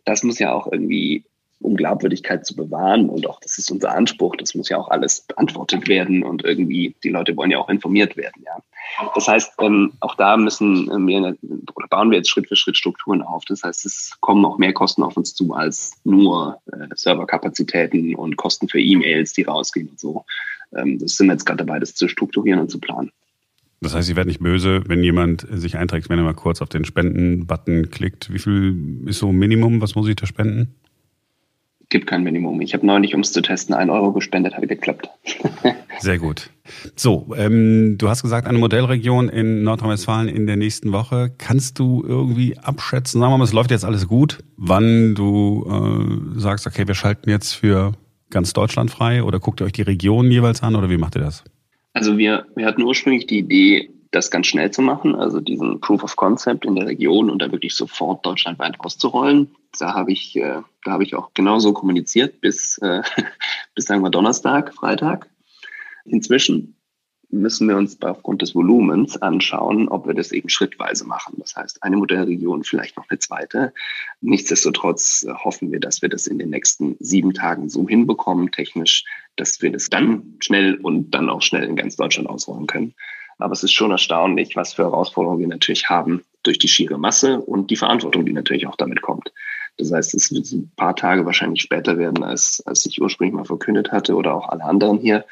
Das 0.05 0.23
muss 0.23 0.39
ja 0.39 0.53
auch 0.53 0.71
irgendwie, 0.71 1.25
um 1.61 1.77
Glaubwürdigkeit 1.77 2.45
zu 2.45 2.57
bewahren 2.57 3.09
und 3.09 3.27
auch, 3.29 3.41
das 3.41 3.59
ist 3.59 3.71
unser 3.71 3.95
Anspruch, 3.95 4.37
das 4.37 4.55
muss 4.55 4.69
ja 4.69 4.79
auch 4.79 4.89
alles 4.89 5.23
beantwortet 5.23 5.89
werden 5.89 6.23
und 6.23 6.45
irgendwie, 6.45 6.95
die 7.05 7.09
Leute 7.09 7.37
wollen 7.37 7.51
ja 7.51 7.59
auch 7.59 7.69
informiert 7.69 8.17
werden, 8.17 8.43
ja. 8.45 8.59
Das 9.15 9.29
heißt, 9.29 9.53
ähm, 9.61 9.93
auch 10.01 10.15
da 10.15 10.37
müssen 10.37 10.87
wir, 11.07 11.37
oder 11.75 11.89
bauen 11.89 12.11
wir 12.11 12.19
jetzt 12.19 12.31
Schritt 12.31 12.49
für 12.49 12.57
Schritt 12.57 12.77
Strukturen 12.77 13.23
auf. 13.23 13.45
Das 13.47 13.63
heißt, 13.63 13.87
es 13.87 14.13
kommen 14.21 14.45
auch 14.45 14.59
mehr 14.59 14.73
Kosten 14.73 15.03
auf 15.03 15.17
uns 15.17 15.35
zu 15.35 15.53
als 15.55 15.93
nur 16.05 16.59
äh, 16.73 16.89
Serverkapazitäten 16.95 18.15
und 18.15 18.37
Kosten 18.37 18.69
für 18.69 18.81
E-Mails, 18.81 19.33
die 19.33 19.43
rausgehen 19.43 19.89
und 19.89 19.99
so 19.99 20.25
ähm, 20.77 20.99
das 20.99 21.17
sind 21.17 21.27
wir 21.27 21.33
jetzt 21.33 21.45
gerade 21.45 21.65
dabei, 21.65 21.79
das 21.79 21.95
zu 21.95 22.09
strukturieren 22.09 22.61
und 22.61 22.71
zu 22.71 22.79
planen. 22.79 23.11
Das 23.81 23.95
heißt, 23.95 24.09
ich 24.09 24.17
werde 24.17 24.29
nicht 24.29 24.41
böse, 24.41 24.83
wenn 24.87 25.03
jemand 25.03 25.47
sich 25.51 25.77
einträgt, 25.77 26.09
wenn 26.09 26.19
er 26.19 26.25
mal 26.25 26.35
kurz 26.35 26.63
auf 26.63 26.69
den 26.69 26.85
Spenden-Button 26.85 27.91
klickt. 27.91 28.33
Wie 28.33 28.39
viel 28.39 29.03
ist 29.07 29.19
so 29.19 29.31
Minimum? 29.31 29.81
Was 29.83 29.95
muss 29.95 30.09
ich 30.09 30.17
da 30.17 30.27
spenden? 30.27 30.75
Gibt 31.91 32.07
kein 32.07 32.23
Minimum. 32.23 32.61
Ich 32.63 32.73
habe 32.73 32.87
neulich, 32.87 33.15
um 33.15 33.21
es 33.21 33.33
zu 33.33 33.43
testen, 33.43 33.75
einen 33.75 33.91
Euro 33.91 34.13
gespendet, 34.13 34.55
habe 34.55 34.67
geklappt. 34.67 35.11
Sehr 35.99 36.19
gut. 36.19 36.51
So, 36.97 37.35
ähm, 37.37 37.99
du 37.99 38.09
hast 38.09 38.23
gesagt, 38.23 38.47
eine 38.47 38.59
Modellregion 38.59 39.29
in 39.29 39.65
Nordrhein-Westfalen 39.65 40.29
in 40.29 40.47
der 40.47 40.57
nächsten 40.57 40.93
Woche. 40.93 41.31
Kannst 41.37 41.79
du 41.79 42.03
irgendwie 42.07 42.57
abschätzen, 42.59 43.21
sagen 43.21 43.33
wir 43.33 43.39
mal, 43.39 43.45
es 43.45 43.53
läuft 43.53 43.71
jetzt 43.71 43.85
alles 43.85 44.09
gut, 44.09 44.39
wann 44.57 45.15
du 45.15 45.67
äh, 45.69 46.41
sagst, 46.41 46.67
okay, 46.67 46.87
wir 46.87 46.95
schalten 46.95 47.29
jetzt 47.29 47.53
für 47.53 47.93
ganz 48.31 48.53
Deutschland 48.53 48.91
frei 48.91 49.23
oder 49.23 49.41
guckt 49.41 49.61
ihr 49.61 49.67
euch 49.67 49.73
die 49.73 49.83
Regionen 49.83 50.31
jeweils 50.31 50.63
an 50.63 50.75
oder 50.75 50.89
wie 50.89 50.97
macht 50.97 51.17
ihr 51.17 51.23
das? 51.23 51.45
Also 51.93 52.17
wir, 52.17 52.47
wir 52.57 52.67
hatten 52.67 52.83
ursprünglich 52.83 53.27
die 53.27 53.39
Idee, 53.39 53.91
das 54.11 54.31
ganz 54.31 54.47
schnell 54.47 54.71
zu 54.71 54.81
machen, 54.81 55.15
also 55.15 55.41
diesen 55.41 55.81
Proof 55.81 56.03
of 56.03 56.17
Concept 56.17 56.65
in 56.65 56.77
der 56.77 56.87
Region 56.87 57.31
und 57.31 57.43
da 57.43 57.51
wirklich 57.53 57.75
sofort 57.75 58.25
deutschlandweit 58.25 58.79
auszurollen. 58.81 59.49
Da 59.79 59.95
habe 59.95 60.13
ich, 60.13 60.37
äh, 60.37 60.61
da 60.85 61.01
ich 61.01 61.15
auch 61.15 61.31
genauso 61.35 61.73
kommuniziert 61.73 62.41
bis, 62.41 62.79
äh, 62.79 63.03
bis 63.75 63.85
sagen 63.85 64.03
wir 64.03 64.11
Donnerstag, 64.11 64.73
Freitag. 64.75 65.29
Inzwischen 66.05 66.77
müssen 67.31 67.69
wir 67.69 67.77
uns 67.77 68.01
aufgrund 68.03 68.43
des 68.43 68.55
Volumens 68.55 69.21
anschauen, 69.21 69.89
ob 69.89 70.07
wir 70.07 70.15
das 70.15 70.33
eben 70.33 70.49
schrittweise 70.49 71.05
machen. 71.05 71.35
Das 71.39 71.57
heißt, 71.57 71.83
eine 71.83 71.97
Modellregion, 71.97 72.65
vielleicht 72.65 72.97
noch 72.97 73.09
eine 73.09 73.19
zweite. 73.19 73.73
Nichtsdestotrotz 74.21 75.27
hoffen 75.43 75.73
wir, 75.73 75.81
dass 75.81 76.01
wir 76.01 76.09
das 76.09 76.27
in 76.27 76.39
den 76.39 76.51
nächsten 76.51 76.97
sieben 77.01 77.35
Tagen 77.35 77.69
so 77.69 77.89
hinbekommen, 77.89 78.53
technisch, 78.53 79.05
dass 79.37 79.61
wir 79.63 79.73
das 79.73 79.91
dann 79.91 80.37
schnell 80.41 80.77
und 80.77 81.11
dann 81.11 81.29
auch 81.29 81.43
schnell 81.43 81.65
in 81.65 81.77
ganz 81.77 81.97
Deutschland 81.97 82.29
ausrollen 82.29 82.67
können. 82.67 82.95
Aber 83.39 83.53
es 83.53 83.65
ist 83.65 83.73
schon 83.73 83.91
erstaunlich, 83.91 84.55
was 84.55 84.75
für 84.75 84.85
Herausforderungen 84.85 85.41
wir 85.41 85.49
natürlich 85.49 85.89
haben 85.89 86.23
durch 86.45 86.59
die 86.59 86.69
schiere 86.69 86.99
Masse 86.99 87.41
und 87.41 87.71
die 87.71 87.77
Verantwortung, 87.77 88.25
die 88.25 88.33
natürlich 88.33 88.67
auch 88.69 88.77
damit 88.77 89.03
kommt. 89.03 89.33
Das 89.77 89.91
heißt, 89.91 90.15
es 90.15 90.33
wird 90.33 90.53
ein 90.53 90.71
paar 90.77 90.95
Tage 90.95 91.27
wahrscheinlich 91.27 91.63
später 91.63 91.99
werden, 91.99 92.23
als, 92.23 92.63
als 92.65 92.87
ich 92.87 93.03
ursprünglich 93.03 93.35
mal 93.35 93.45
verkündet 93.45 93.91
hatte 93.91 94.15
oder 94.15 94.35
auch 94.35 94.49
alle 94.49 94.63
anderen 94.63 94.99
hier. 94.99 95.25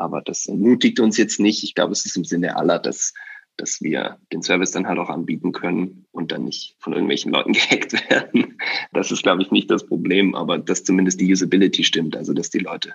Aber 0.00 0.22
das 0.22 0.46
ermutigt 0.46 0.98
uns 0.98 1.16
jetzt 1.18 1.40
nicht. 1.40 1.62
Ich 1.62 1.74
glaube, 1.74 1.92
es 1.92 2.06
ist 2.06 2.16
im 2.16 2.24
Sinne 2.24 2.56
aller, 2.56 2.78
dass, 2.78 3.12
dass 3.56 3.80
wir 3.82 4.18
den 4.32 4.42
Service 4.42 4.70
dann 4.70 4.86
halt 4.86 4.98
auch 4.98 5.10
anbieten 5.10 5.52
können 5.52 6.06
und 6.10 6.32
dann 6.32 6.44
nicht 6.44 6.76
von 6.78 6.94
irgendwelchen 6.94 7.32
Leuten 7.32 7.52
gehackt 7.52 7.92
werden. 8.10 8.58
Das 8.92 9.10
ist, 9.10 9.22
glaube 9.22 9.42
ich, 9.42 9.50
nicht 9.50 9.70
das 9.70 9.86
Problem, 9.86 10.34
aber 10.34 10.58
dass 10.58 10.84
zumindest 10.84 11.20
die 11.20 11.30
Usability 11.30 11.84
stimmt, 11.84 12.16
also 12.16 12.32
dass 12.32 12.50
die 12.50 12.58
Leute 12.58 12.94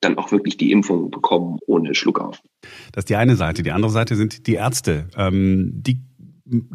dann 0.00 0.18
auch 0.18 0.32
wirklich 0.32 0.56
die 0.56 0.72
Impfung 0.72 1.12
bekommen 1.12 1.60
ohne 1.66 1.94
Schluck 1.94 2.18
auf. 2.18 2.42
Das 2.90 3.02
ist 3.02 3.08
die 3.08 3.16
eine 3.16 3.36
Seite. 3.36 3.62
Die 3.62 3.70
andere 3.70 3.92
Seite 3.92 4.16
sind 4.16 4.48
die 4.48 4.54
Ärzte. 4.54 5.06
Ähm, 5.16 5.70
die 5.74 6.00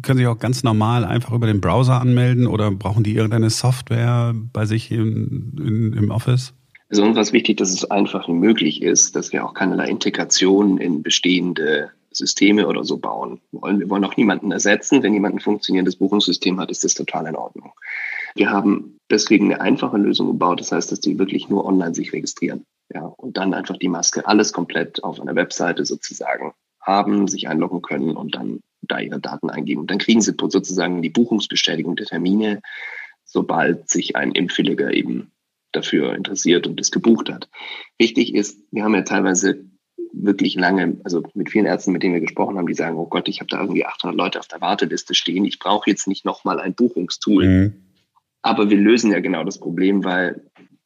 können 0.02 0.18
sich 0.18 0.26
auch 0.26 0.38
ganz 0.38 0.62
normal 0.62 1.04
einfach 1.04 1.32
über 1.32 1.46
den 1.46 1.60
Browser 1.60 2.00
anmelden 2.00 2.46
oder 2.46 2.70
brauchen 2.70 3.04
die 3.04 3.14
irgendeine 3.14 3.50
Software 3.50 4.34
bei 4.34 4.64
sich 4.64 4.90
in, 4.90 5.52
in, 5.58 5.92
im 5.92 6.10
Office? 6.10 6.54
Ist 6.90 7.00
uns 7.00 7.32
wichtig, 7.32 7.58
dass 7.58 7.70
es 7.70 7.90
einfach 7.90 8.28
möglich 8.28 8.82
ist, 8.82 9.14
dass 9.14 9.32
wir 9.32 9.44
auch 9.44 9.52
keinerlei 9.52 9.88
Integration 9.88 10.78
in 10.78 11.02
bestehende 11.02 11.90
Systeme 12.10 12.66
oder 12.66 12.82
so 12.84 12.96
bauen 12.96 13.40
wollen. 13.52 13.80
Wir 13.80 13.90
wollen 13.90 14.04
auch 14.04 14.16
niemanden 14.16 14.50
ersetzen. 14.52 15.02
Wenn 15.02 15.12
jemand 15.12 15.36
ein 15.36 15.40
funktionierendes 15.40 15.96
Buchungssystem 15.96 16.58
hat, 16.58 16.70
ist 16.70 16.84
das 16.84 16.94
total 16.94 17.26
in 17.26 17.36
Ordnung. 17.36 17.72
Wir 18.34 18.50
haben 18.50 18.98
deswegen 19.10 19.52
eine 19.52 19.60
einfache 19.60 19.98
Lösung 19.98 20.28
gebaut. 20.28 20.60
Das 20.60 20.72
heißt, 20.72 20.90
dass 20.90 21.00
die 21.00 21.18
wirklich 21.18 21.50
nur 21.50 21.66
online 21.66 21.94
sich 21.94 22.12
registrieren. 22.12 22.64
Ja, 22.92 23.02
und 23.02 23.36
dann 23.36 23.52
einfach 23.52 23.76
die 23.76 23.88
Maske 23.88 24.26
alles 24.26 24.54
komplett 24.54 25.04
auf 25.04 25.20
einer 25.20 25.34
Webseite 25.34 25.84
sozusagen 25.84 26.52
haben, 26.80 27.28
sich 27.28 27.48
einloggen 27.48 27.82
können 27.82 28.16
und 28.16 28.34
dann 28.34 28.60
da 28.80 28.98
ihre 28.98 29.20
Daten 29.20 29.50
eingeben. 29.50 29.82
Und 29.82 29.90
dann 29.90 29.98
kriegen 29.98 30.22
sie 30.22 30.32
sozusagen 30.38 31.02
die 31.02 31.10
Buchungsbestätigung 31.10 31.96
der 31.96 32.06
Termine, 32.06 32.62
sobald 33.24 33.90
sich 33.90 34.16
ein 34.16 34.32
Impfwilliger 34.32 34.90
eben 34.94 35.30
dafür 35.72 36.14
interessiert 36.14 36.66
und 36.66 36.78
das 36.78 36.90
gebucht 36.90 37.30
hat. 37.30 37.48
Wichtig 37.98 38.34
ist, 38.34 38.60
wir 38.70 38.84
haben 38.84 38.94
ja 38.94 39.02
teilweise 39.02 39.64
wirklich 40.12 40.54
lange, 40.54 40.98
also 41.04 41.22
mit 41.34 41.50
vielen 41.50 41.66
Ärzten, 41.66 41.92
mit 41.92 42.02
denen 42.02 42.14
wir 42.14 42.20
gesprochen 42.20 42.56
haben, 42.56 42.66
die 42.66 42.74
sagen, 42.74 42.96
oh 42.96 43.06
Gott, 43.06 43.28
ich 43.28 43.40
habe 43.40 43.48
da 43.48 43.60
irgendwie 43.60 43.84
800 43.84 44.16
Leute 44.16 44.38
auf 44.40 44.48
der 44.48 44.60
Warteliste 44.60 45.14
stehen, 45.14 45.44
ich 45.44 45.58
brauche 45.58 45.90
jetzt 45.90 46.06
nicht 46.08 46.24
nochmal 46.24 46.60
ein 46.60 46.74
Buchungstool. 46.74 47.46
Mhm. 47.46 47.74
Aber 48.42 48.70
wir 48.70 48.78
lösen 48.78 49.10
ja 49.10 49.20
genau 49.20 49.44
das 49.44 49.58
Problem, 49.58 50.04
weil 50.04 50.42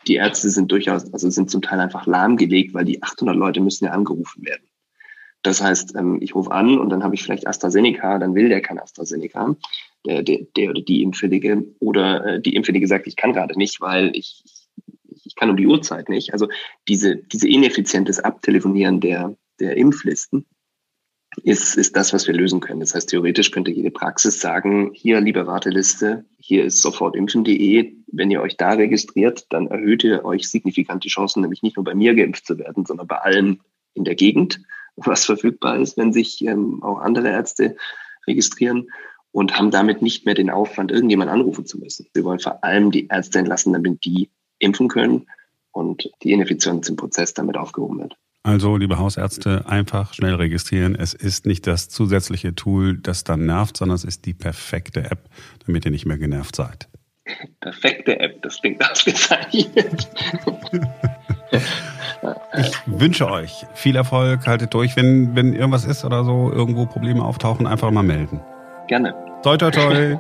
die 0.07 0.17
Ärzte 0.17 0.51
sind 0.51 0.73
durchaus, 0.73 1.13
also 1.13 1.31
sind 1.31 1.51
zum 1.51 1.63
Teil 1.63 1.79
einfach 1.79 2.07
lahmgelegt, 2.07 2.75
weil 2.75 2.85
die 2.85 3.03
800 3.03 3.37
Leute 3.37 3.61
müssen 3.61 3.85
ja 3.85 3.93
angerufen 3.93 4.45
werden. 4.45 4.67
Das 5.43 5.61
heißt, 5.61 5.97
ähm, 5.97 6.19
ich 6.21 6.35
rufe 6.35 6.53
an 6.53 6.79
und 6.79 6.91
dann 6.91 7.03
habe 7.03 7.15
ich 7.15 7.23
vielleicht 7.23 7.47
AstraZeneca, 7.47 8.19
dann 8.19 8.35
will 8.35 8.49
der 8.49 8.61
kein 8.61 8.79
AstraZeneca, 8.79 9.57
der, 10.07 10.23
der, 10.23 10.47
der 10.57 10.71
oder 10.71 10.83
die 10.83 11.03
Impfwillige. 11.03 11.65
Oder 11.81 12.25
äh, 12.27 12.41
die 12.41 12.55
Impfwillige 12.55 12.87
sagt, 12.87 13.07
ich 13.07 13.17
kann 13.17 13.33
gerade 13.33 13.59
nicht, 13.59 13.81
weil 13.81 14.13
ich, 14.15 14.45
ich 15.33 15.37
kann 15.37 15.49
um 15.49 15.57
die 15.57 15.67
Uhrzeit 15.67 16.11
nicht. 16.11 16.35
Also 16.35 16.49
diese, 16.89 17.17
diese 17.17 17.49
ineffizientes 17.49 18.21
Abtelefonieren 18.21 19.01
der, 19.01 19.35
der 19.61 19.79
Impflisten 19.79 20.45
ist, 21.43 21.77
ist 21.77 21.97
das, 21.97 22.13
was 22.13 22.27
wir 22.27 22.35
lösen 22.35 22.61
können. 22.61 22.81
Das 22.81 22.95
heißt, 22.95 23.09
theoretisch 23.09 23.51
könnte 23.51 23.71
jede 23.71 23.91
Praxis 23.91 24.41
sagen, 24.41 24.91
hier, 24.93 25.23
liebe 25.23 25.47
Warteliste, 25.47 26.27
hier 26.39 26.67
ist 26.67 26.83
sofortimpfen.de. 26.83 27.95
Wenn 28.09 28.31
ihr 28.31 28.43
euch 28.43 28.59
da 28.59 28.73
registriert, 28.73 29.47
dann 29.49 29.69
erhöht 29.69 30.05
ihr 30.05 30.23
euch 30.23 30.51
signifikant 30.51 31.03
die 31.03 31.09
Chancen, 31.09 31.41
nämlich 31.41 31.63
nicht 31.63 31.77
nur 31.77 31.85
bei 31.85 31.95
mir 31.95 32.15
geimpft 32.15 32.47
zu 32.47 32.59
werden, 32.59 32.85
sondern 32.85 33.07
bei 33.07 33.17
allen 33.17 33.63
in 33.95 34.05
der 34.05 34.17
Gegend 34.17 34.61
was 34.97 35.25
verfügbar 35.25 35.79
ist, 35.79 35.97
wenn 35.97 36.13
sich 36.13 36.45
ähm, 36.45 36.83
auch 36.83 36.99
andere 36.99 37.31
Ärzte 37.31 37.77
registrieren 38.27 38.91
und 39.31 39.57
haben 39.57 39.71
damit 39.71 40.03
nicht 40.03 40.27
mehr 40.27 40.35
den 40.35 40.51
Aufwand, 40.51 40.93
irgendjemand 40.93 41.31
anrufen 41.31 41.65
zu 41.65 41.79
müssen. 41.79 42.07
Wir 42.13 42.25
wollen 42.25 42.39
vor 42.39 42.63
allem 42.63 42.91
die 42.91 43.09
Ärzte 43.09 43.39
entlassen, 43.39 43.73
damit 43.73 44.05
die 44.05 44.29
impfen 44.63 44.89
können 44.89 45.27
und 45.73 46.11
die 46.23 46.33
Ineffizienz 46.33 46.89
im 46.89 46.97
Prozess 46.97 47.35
damit 47.35 47.57
aufgehoben 47.57 48.01
wird. 48.01 48.17
Also, 48.45 48.77
liebe 48.77 48.99
Hausärzte, 48.99 49.67
einfach 49.67 50.15
schnell 50.15 50.35
registrieren. 50.35 50.97
Es 50.97 51.15
ist 51.15 51.47
nicht 51.47 51.67
das 51.67 51.89
zusätzliche 51.89 52.55
Tool, 52.55 52.99
das 52.99 53.23
dann 53.23 53.47
nervt, 53.47 53.77
sondern 53.77 53.95
es 53.95 54.05
ist 54.05 54.27
die 54.27 54.35
perfekte 54.35 55.05
App, 55.11 55.29
damit 55.65 55.85
ihr 55.85 55.93
nicht 55.93 56.07
mehr 56.07 56.19
genervt 56.19 56.57
seid. 56.57 56.89
Perfekte 57.61 58.19
App, 58.19 58.43
das 58.43 58.61
klingt 58.61 58.89
ausgezeichnet. 58.89 60.09
Ich 62.57 62.73
wünsche 62.87 63.29
euch 63.31 63.67
viel 63.75 63.97
Erfolg, 63.97 64.47
haltet 64.47 64.75
durch. 64.75 64.97
Wenn, 64.97 65.35
wenn 65.35 65.55
irgendwas 65.55 65.85
ist 65.85 66.05
oder 66.05 66.25
so, 66.25 66.53
irgendwo 66.53 66.87
Probleme 66.87 67.25
auftauchen, 67.25 67.67
einfach 67.67 67.91
mal 67.91 68.03
melden. 68.03 68.41
Gerne. 68.89 69.15
Toi, 69.43 69.57
toi, 69.57 69.71
toi. 69.71 70.19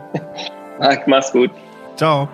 Marc, 0.79 1.07
mach's 1.07 1.33
gut. 1.33 1.51
Ciao. 1.97 2.29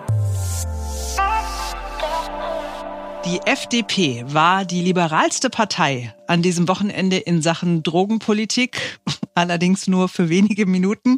Die 3.25 3.41
FDP 3.45 4.23
war 4.27 4.63
die 4.63 4.81
liberalste 4.81 5.49
Partei 5.49 6.15
an 6.27 6.41
diesem 6.41 6.69
Wochenende 6.69 7.17
in 7.17 7.41
Sachen 7.41 7.83
Drogenpolitik, 7.83 8.99
allerdings 9.35 9.87
nur 9.87 10.07
für 10.07 10.29
wenige 10.29 10.65
Minuten. 10.65 11.17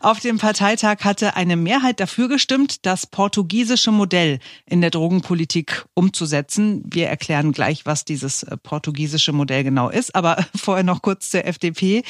Auf 0.00 0.20
dem 0.20 0.38
Parteitag 0.38 1.04
hatte 1.04 1.36
eine 1.36 1.56
Mehrheit 1.56 2.00
dafür 2.00 2.28
gestimmt, 2.28 2.86
das 2.86 3.06
portugiesische 3.06 3.92
Modell 3.92 4.38
in 4.64 4.80
der 4.80 4.90
Drogenpolitik 4.90 5.84
umzusetzen. 5.94 6.82
Wir 6.86 7.08
erklären 7.08 7.52
gleich, 7.52 7.84
was 7.84 8.06
dieses 8.06 8.44
äh, 8.44 8.56
portugiesische 8.56 9.32
Modell 9.32 9.62
genau 9.62 9.90
ist, 9.90 10.14
aber 10.14 10.44
vorher 10.56 10.84
noch 10.84 11.02
kurz 11.02 11.28
zur 11.28 11.44
FDP. 11.44 12.02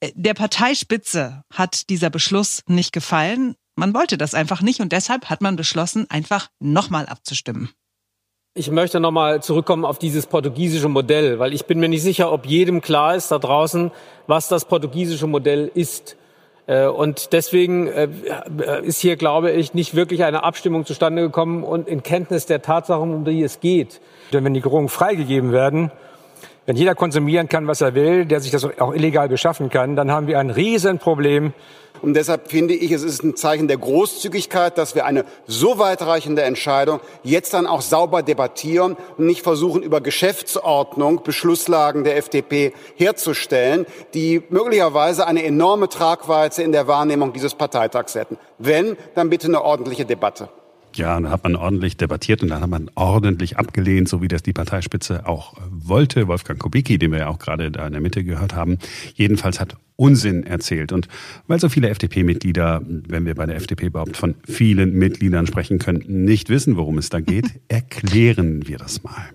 Äh, 0.00 0.12
der 0.14 0.34
Parteispitze 0.34 1.44
hat 1.50 1.88
dieser 1.88 2.10
Beschluss 2.10 2.62
nicht 2.66 2.92
gefallen. 2.92 3.54
Man 3.74 3.94
wollte 3.94 4.18
das 4.18 4.34
einfach 4.34 4.60
nicht 4.60 4.80
und 4.80 4.92
deshalb 4.92 5.30
hat 5.30 5.40
man 5.40 5.56
beschlossen, 5.56 6.10
einfach 6.10 6.50
nochmal 6.60 7.06
abzustimmen. 7.06 7.70
Ich 8.54 8.70
möchte 8.70 9.00
nochmal 9.00 9.42
zurückkommen 9.42 9.86
auf 9.86 9.98
dieses 9.98 10.26
portugiesische 10.26 10.90
Modell, 10.90 11.38
weil 11.38 11.54
ich 11.54 11.64
bin 11.64 11.80
mir 11.80 11.88
nicht 11.88 12.02
sicher, 12.02 12.30
ob 12.30 12.44
jedem 12.44 12.82
klar 12.82 13.16
ist 13.16 13.32
da 13.32 13.38
draußen, 13.38 13.90
was 14.26 14.48
das 14.48 14.66
portugiesische 14.66 15.26
Modell 15.26 15.70
ist. 15.72 16.18
Äh, 16.66 16.84
und 16.84 17.32
deswegen 17.32 17.86
äh, 17.86 18.08
ist 18.82 19.00
hier, 19.00 19.16
glaube 19.16 19.52
ich, 19.52 19.72
nicht 19.72 19.94
wirklich 19.94 20.24
eine 20.24 20.44
Abstimmung 20.44 20.84
zustande 20.84 21.22
gekommen 21.22 21.64
und 21.64 21.88
in 21.88 22.02
Kenntnis 22.02 22.44
der 22.44 22.60
Tatsachen, 22.60 23.14
um 23.14 23.24
die 23.24 23.42
es 23.42 23.60
geht. 23.60 24.02
Denn 24.34 24.44
wenn 24.44 24.52
die 24.52 24.60
Drogen 24.60 24.90
freigegeben 24.90 25.52
werden, 25.52 25.90
wenn 26.66 26.76
jeder 26.76 26.94
konsumieren 26.94 27.48
kann, 27.48 27.66
was 27.66 27.80
er 27.80 27.94
will, 27.94 28.24
der 28.24 28.40
sich 28.40 28.50
das 28.50 28.64
auch 28.64 28.94
illegal 28.94 29.28
beschaffen 29.28 29.70
kann, 29.70 29.96
dann 29.96 30.10
haben 30.10 30.26
wir 30.26 30.38
ein 30.38 30.50
Riesenproblem 30.50 31.52
und 32.02 32.14
deshalb 32.14 32.50
finde 32.50 32.74
ich, 32.74 32.90
es 32.90 33.04
ist 33.04 33.22
ein 33.22 33.36
Zeichen 33.36 33.68
der 33.68 33.78
Großzügigkeit, 33.78 34.76
dass 34.76 34.96
wir 34.96 35.06
eine 35.06 35.24
so 35.46 35.78
weitreichende 35.78 36.42
Entscheidung 36.42 37.00
jetzt 37.22 37.54
dann 37.54 37.66
auch 37.66 37.80
sauber 37.80 38.24
debattieren 38.24 38.96
und 39.16 39.26
nicht 39.26 39.42
versuchen, 39.42 39.82
über 39.82 40.00
Geschäftsordnung 40.00 41.22
Beschlusslagen 41.22 42.02
der 42.02 42.16
FDP 42.16 42.72
herzustellen, 42.96 43.86
die 44.14 44.42
möglicherweise 44.48 45.28
eine 45.28 45.44
enorme 45.44 45.88
Tragweite 45.88 46.64
in 46.64 46.72
der 46.72 46.88
Wahrnehmung 46.88 47.32
dieses 47.32 47.54
Parteitags 47.54 48.16
hätten. 48.16 48.36
Wenn, 48.58 48.96
dann 49.14 49.30
bitte 49.30 49.46
eine 49.46 49.62
ordentliche 49.62 50.04
Debatte. 50.04 50.48
Ja, 50.96 51.14
dann 51.14 51.30
hat 51.30 51.44
man 51.44 51.56
ordentlich 51.56 51.96
debattiert 51.96 52.42
und 52.42 52.48
dann 52.48 52.62
hat 52.62 52.70
man 52.70 52.90
ordentlich 52.94 53.58
abgelehnt, 53.58 54.08
so 54.08 54.22
wie 54.22 54.28
das 54.28 54.42
die 54.42 54.52
Parteispitze 54.52 55.26
auch 55.26 55.54
wollte. 55.70 56.28
Wolfgang 56.28 56.58
Kubicki, 56.58 56.98
den 56.98 57.12
wir 57.12 57.20
ja 57.20 57.28
auch 57.28 57.38
gerade 57.38 57.70
da 57.70 57.86
in 57.86 57.92
der 57.92 58.00
Mitte 58.00 58.24
gehört 58.24 58.54
haben, 58.54 58.78
jedenfalls 59.14 59.60
hat 59.60 59.76
Unsinn 59.96 60.44
erzählt. 60.44 60.92
Und 60.92 61.08
weil 61.46 61.60
so 61.60 61.68
viele 61.68 61.88
FDP-Mitglieder, 61.88 62.82
wenn 62.84 63.24
wir 63.24 63.34
bei 63.34 63.46
der 63.46 63.56
FDP 63.56 63.86
überhaupt 63.86 64.16
von 64.16 64.34
vielen 64.44 64.94
Mitgliedern 64.94 65.46
sprechen 65.46 65.78
können, 65.78 66.02
nicht 66.06 66.48
wissen, 66.48 66.76
worum 66.76 66.98
es 66.98 67.08
da 67.08 67.20
geht, 67.20 67.46
erklären 67.68 68.66
wir 68.66 68.78
das 68.78 69.02
mal. 69.02 69.30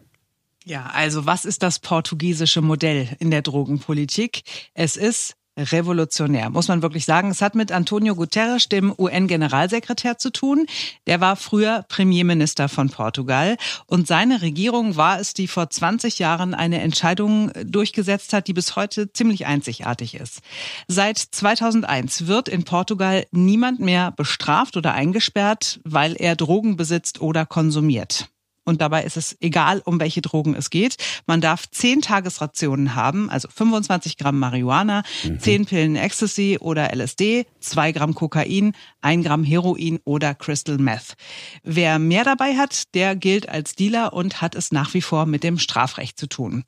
Ja, 0.65 0.91
also 0.93 1.25
was 1.25 1.45
ist 1.45 1.63
das 1.63 1.79
portugiesische 1.79 2.61
Modell 2.61 3.07
in 3.19 3.31
der 3.31 3.41
Drogenpolitik? 3.41 4.41
Es 4.73 4.97
ist 4.97 5.37
revolutionär, 5.57 6.49
muss 6.49 6.67
man 6.67 6.81
wirklich 6.81 7.05
sagen. 7.05 7.31
Es 7.31 7.41
hat 7.41 7.55
mit 7.55 7.71
Antonio 7.71 8.15
Guterres, 8.15 8.69
dem 8.69 8.93
UN-Generalsekretär, 8.97 10.17
zu 10.17 10.29
tun. 10.29 10.67
Der 11.07 11.19
war 11.19 11.35
früher 11.35 11.85
Premierminister 11.89 12.69
von 12.69 12.89
Portugal 12.89 13.57
und 13.87 14.07
seine 14.07 14.41
Regierung 14.41 14.95
war 14.95 15.19
es, 15.19 15.33
die 15.33 15.47
vor 15.47 15.69
20 15.69 16.19
Jahren 16.19 16.53
eine 16.53 16.81
Entscheidung 16.81 17.51
durchgesetzt 17.63 18.33
hat, 18.33 18.47
die 18.47 18.53
bis 18.53 18.75
heute 18.75 19.11
ziemlich 19.11 19.45
einzigartig 19.45 20.15
ist. 20.15 20.41
Seit 20.87 21.17
2001 21.17 22.27
wird 22.27 22.47
in 22.47 22.63
Portugal 22.63 23.25
niemand 23.31 23.79
mehr 23.79 24.11
bestraft 24.11 24.77
oder 24.77 24.93
eingesperrt, 24.93 25.79
weil 25.83 26.15
er 26.15 26.35
Drogen 26.35 26.77
besitzt 26.77 27.21
oder 27.21 27.45
konsumiert. 27.45 28.29
Und 28.67 28.81
dabei 28.81 29.05
ist 29.05 29.15
es 29.15 29.37
egal, 29.39 29.81
um 29.85 29.97
welche 30.01 30.21
Drogen 30.21 30.53
es 30.53 30.69
geht. 30.69 30.97
Man 31.25 31.39
darf 31.39 31.71
zehn 31.71 32.01
Tagesrationen 32.01 32.95
haben, 32.95 33.29
also 33.29 33.47
25 33.47 34.17
Gramm 34.17 34.39
Marihuana, 34.39 35.03
mhm. 35.23 35.39
10 35.39 35.65
Pillen 35.67 35.95
Ecstasy 35.95 36.57
oder 36.59 36.93
LSD, 36.93 37.45
2 37.61 37.93
Gramm 37.93 38.13
Kokain, 38.13 38.73
1 39.07 39.25
Gramm 39.25 39.45
Heroin 39.45 39.99
oder 40.03 40.35
Crystal 40.35 40.77
Meth. 40.77 41.15
Wer 41.63 41.97
mehr 41.97 42.25
dabei 42.25 42.57
hat, 42.57 42.93
der 42.93 43.15
gilt 43.15 43.47
als 43.47 43.73
Dealer 43.73 44.11
und 44.11 44.41
hat 44.41 44.53
es 44.53 44.73
nach 44.73 44.93
wie 44.93 45.01
vor 45.01 45.25
mit 45.25 45.45
dem 45.45 45.59
Strafrecht 45.59 46.19
zu 46.19 46.27
tun. 46.27 46.65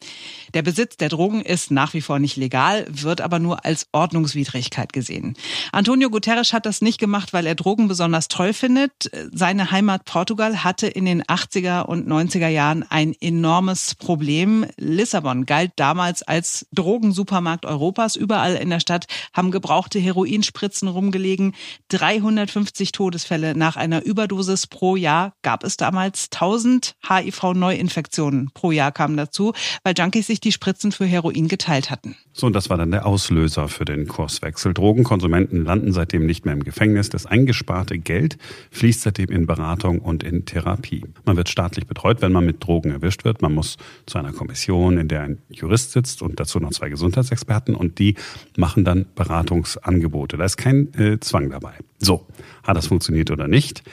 Der 0.53 0.62
Besitz 0.62 0.96
der 0.96 1.10
Drogen 1.10 1.41
ist 1.41 1.69
nach 1.69 1.93
wie 1.93 2.00
vor 2.00 2.17
nicht 2.17 2.38
legal, 2.38 2.86
wird 2.89 3.19
aber 3.19 3.39
nur 3.39 3.65
als 3.65 3.88
Ordnungswidrigkeit 3.91 4.93
gesehen. 4.93 5.36
Antonio 5.74 6.10
Guterres 6.10 6.53
hat 6.53 6.65
das 6.65 6.81
nicht 6.81 6.98
gemacht, 6.98 7.34
weil 7.34 7.46
er 7.46 7.55
Drogen 7.55 7.89
besonders 7.89 8.29
toll 8.29 8.53
findet. 8.53 9.12
Seine 9.34 9.72
Heimat 9.72 10.05
Portugal 10.05 10.63
hatte 10.63 10.88
in 10.88 11.03
den 11.03 11.24
80er 11.24 11.81
und 11.81 12.08
90er 12.08 12.48
Jahren 12.48 12.86
ein 12.89 13.13
enormes 13.19 13.96
Problem. 13.96 14.65
Lissabon 14.77 15.46
galt 15.46 15.74
damals 15.75 16.24
als 16.24 16.67
Drogensupermarkt 16.72 17.65
Europas. 17.65 18.15
Überall 18.15 18.55
in 18.55 18.69
der 18.69 18.79
Stadt 18.79 19.08
haben 19.34 19.51
gebrauchte 19.51 20.00
Heroinspritzen 20.00 20.88
rumgelegen. 20.88 21.53
350 22.29 22.91
Todesfälle 22.91 23.57
nach 23.57 23.75
einer 23.75 24.05
Überdosis 24.05 24.67
pro 24.67 24.95
Jahr 24.95 25.33
gab 25.41 25.63
es 25.63 25.77
damals. 25.77 26.29
1000 26.31 26.95
HIV-Neuinfektionen 27.07 28.51
pro 28.53 28.71
Jahr 28.71 28.91
kamen 28.91 29.17
dazu, 29.17 29.53
weil 29.83 29.95
Junkies 29.98 30.27
sich 30.27 30.39
die 30.39 30.51
Spritzen 30.51 30.91
für 30.91 31.05
Heroin 31.05 31.48
geteilt 31.48 31.89
hatten. 31.89 32.15
So, 32.33 32.48
und 32.48 32.53
das 32.53 32.69
war 32.69 32.77
dann 32.77 32.91
der 32.91 33.05
Auslöser 33.05 33.67
für 33.67 33.86
den 33.86 34.07
Kurswechsel. 34.07 34.74
Drogenkonsumenten 34.74 35.65
landen 35.65 35.91
seitdem 35.91 36.25
nicht 36.25 36.45
mehr 36.45 36.53
im 36.53 36.63
Gefängnis. 36.63 37.09
Das 37.09 37.25
eingesparte 37.25 37.98
Geld 37.98 38.38
fließt 38.71 39.01
seitdem 39.01 39.29
in 39.29 39.48
Beratung 39.48 40.00
und 40.00 40.24
in 40.24 40.45
Therapie. 40.45 41.03
Man 41.25 41.36
wird 41.36 41.50
staatlich 41.50 41.88
betreut, 41.88 42.21
wenn 42.21 42.31
man 42.31 42.45
mit 42.45 42.63
Drogen 42.63 42.91
erwischt 42.91 43.25
wird. 43.25 43.41
Man 43.41 43.53
muss 43.53 43.77
zu 44.05 44.19
einer 44.19 44.33
Kommission, 44.33 44.98
in 44.98 45.07
der 45.07 45.21
ein 45.24 45.39
Jurist 45.50 45.91
sitzt 45.93 46.21
und 46.21 46.39
dazu 46.39 46.59
noch 46.59 46.71
zwei 46.71 46.89
Gesundheitsexperten 46.89 47.74
und 47.74 47.98
die 47.98 48.15
machen 48.55 48.86
dann 48.86 49.07
Beratungsangebote. 49.15 50.38
Da 50.38 50.45
ist 50.45 50.57
kein 50.57 50.93
äh, 50.93 51.19
Zwang 51.19 51.50
dabei. 51.50 51.74
Hat 52.63 52.78
das 52.78 52.88
funktioniert 52.88 53.32
oder 53.32 53.48
nicht? 53.48 53.84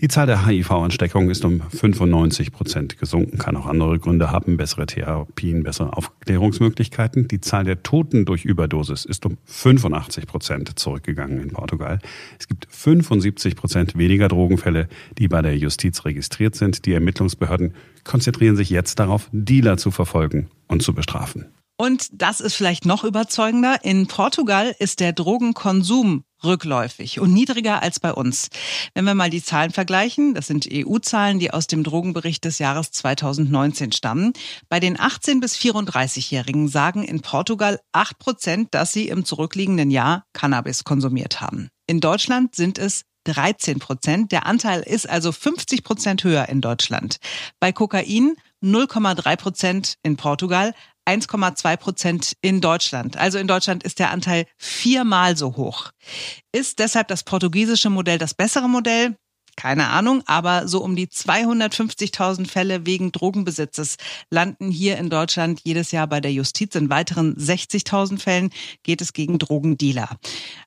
Die 0.00 0.08
Zahl 0.08 0.26
der 0.26 0.46
HIV-Ansteckungen 0.46 1.28
ist 1.28 1.44
um 1.44 1.60
95 1.60 2.52
Prozent 2.52 2.98
gesunken, 2.98 3.36
kann 3.36 3.54
auch 3.54 3.66
andere 3.66 3.98
Gründe 3.98 4.30
haben, 4.30 4.56
bessere 4.56 4.86
Therapien, 4.86 5.62
bessere 5.62 5.94
Aufklärungsmöglichkeiten. 5.94 7.28
Die 7.28 7.42
Zahl 7.42 7.64
der 7.64 7.82
Toten 7.82 8.24
durch 8.24 8.46
Überdosis 8.46 9.04
ist 9.04 9.26
um 9.26 9.36
85 9.44 10.26
Prozent 10.26 10.78
zurückgegangen 10.78 11.38
in 11.42 11.50
Portugal. 11.50 11.98
Es 12.38 12.48
gibt 12.48 12.66
75 12.70 13.56
Prozent 13.56 13.98
weniger 13.98 14.28
Drogenfälle, 14.28 14.88
die 15.18 15.28
bei 15.28 15.42
der 15.42 15.58
Justiz 15.58 16.02
registriert 16.06 16.54
sind. 16.54 16.86
Die 16.86 16.94
Ermittlungsbehörden 16.94 17.74
konzentrieren 18.02 18.56
sich 18.56 18.70
jetzt 18.70 19.00
darauf, 19.00 19.28
Dealer 19.32 19.76
zu 19.76 19.90
verfolgen 19.90 20.48
und 20.66 20.82
zu 20.82 20.94
bestrafen. 20.94 21.44
Und 21.80 22.08
das 22.12 22.40
ist 22.40 22.56
vielleicht 22.56 22.84
noch 22.84 23.04
überzeugender. 23.04 23.82
In 23.82 24.06
Portugal 24.06 24.76
ist 24.78 25.00
der 25.00 25.14
Drogenkonsum 25.14 26.24
rückläufig 26.44 27.20
und 27.20 27.32
niedriger 27.32 27.82
als 27.82 27.98
bei 27.98 28.12
uns. 28.12 28.50
Wenn 28.92 29.06
wir 29.06 29.14
mal 29.14 29.30
die 29.30 29.42
Zahlen 29.42 29.70
vergleichen, 29.70 30.34
das 30.34 30.46
sind 30.46 30.68
EU-Zahlen, 30.70 31.38
die 31.38 31.54
aus 31.54 31.68
dem 31.68 31.82
Drogenbericht 31.82 32.44
des 32.44 32.58
Jahres 32.58 32.90
2019 32.90 33.92
stammen. 33.92 34.34
Bei 34.68 34.78
den 34.78 35.00
18 35.00 35.40
bis 35.40 35.56
34-Jährigen 35.56 36.68
sagen 36.68 37.02
in 37.02 37.22
Portugal 37.22 37.80
8 37.92 38.18
Prozent, 38.18 38.74
dass 38.74 38.92
sie 38.92 39.08
im 39.08 39.24
zurückliegenden 39.24 39.90
Jahr 39.90 40.26
Cannabis 40.34 40.84
konsumiert 40.84 41.40
haben. 41.40 41.70
In 41.86 42.00
Deutschland 42.00 42.54
sind 42.54 42.76
es 42.76 43.04
13 43.24 43.78
Prozent. 43.78 44.32
Der 44.32 44.44
Anteil 44.44 44.82
ist 44.82 45.08
also 45.08 45.32
50 45.32 45.82
Prozent 45.82 46.24
höher 46.24 46.50
in 46.50 46.60
Deutschland. 46.60 47.16
Bei 47.58 47.72
Kokain 47.72 48.36
0,3 48.62 49.36
Prozent 49.36 49.94
in 50.02 50.16
Portugal, 50.16 50.74
1,2 51.10 51.76
Prozent 51.76 52.32
in 52.40 52.60
Deutschland. 52.60 53.16
Also 53.16 53.38
in 53.38 53.48
Deutschland 53.48 53.82
ist 53.82 53.98
der 53.98 54.10
Anteil 54.10 54.46
viermal 54.56 55.36
so 55.36 55.56
hoch. 55.56 55.90
Ist 56.52 56.78
deshalb 56.78 57.08
das 57.08 57.24
portugiesische 57.24 57.90
Modell 57.90 58.18
das 58.18 58.34
bessere 58.34 58.68
Modell? 58.68 59.16
Keine 59.56 59.88
Ahnung, 59.88 60.22
aber 60.26 60.68
so 60.68 60.82
um 60.82 60.96
die 60.96 61.08
250.000 61.08 62.46
Fälle 62.46 62.86
wegen 62.86 63.12
Drogenbesitzes 63.12 63.96
landen 64.30 64.70
hier 64.70 64.96
in 64.96 65.10
Deutschland 65.10 65.60
jedes 65.64 65.90
Jahr 65.90 66.06
bei 66.06 66.20
der 66.20 66.32
Justiz. 66.32 66.74
In 66.76 66.88
weiteren 66.88 67.34
60.000 67.34 68.18
Fällen 68.20 68.50
geht 68.84 69.02
es 69.02 69.12
gegen 69.12 69.38
Drogendealer. 69.38 70.16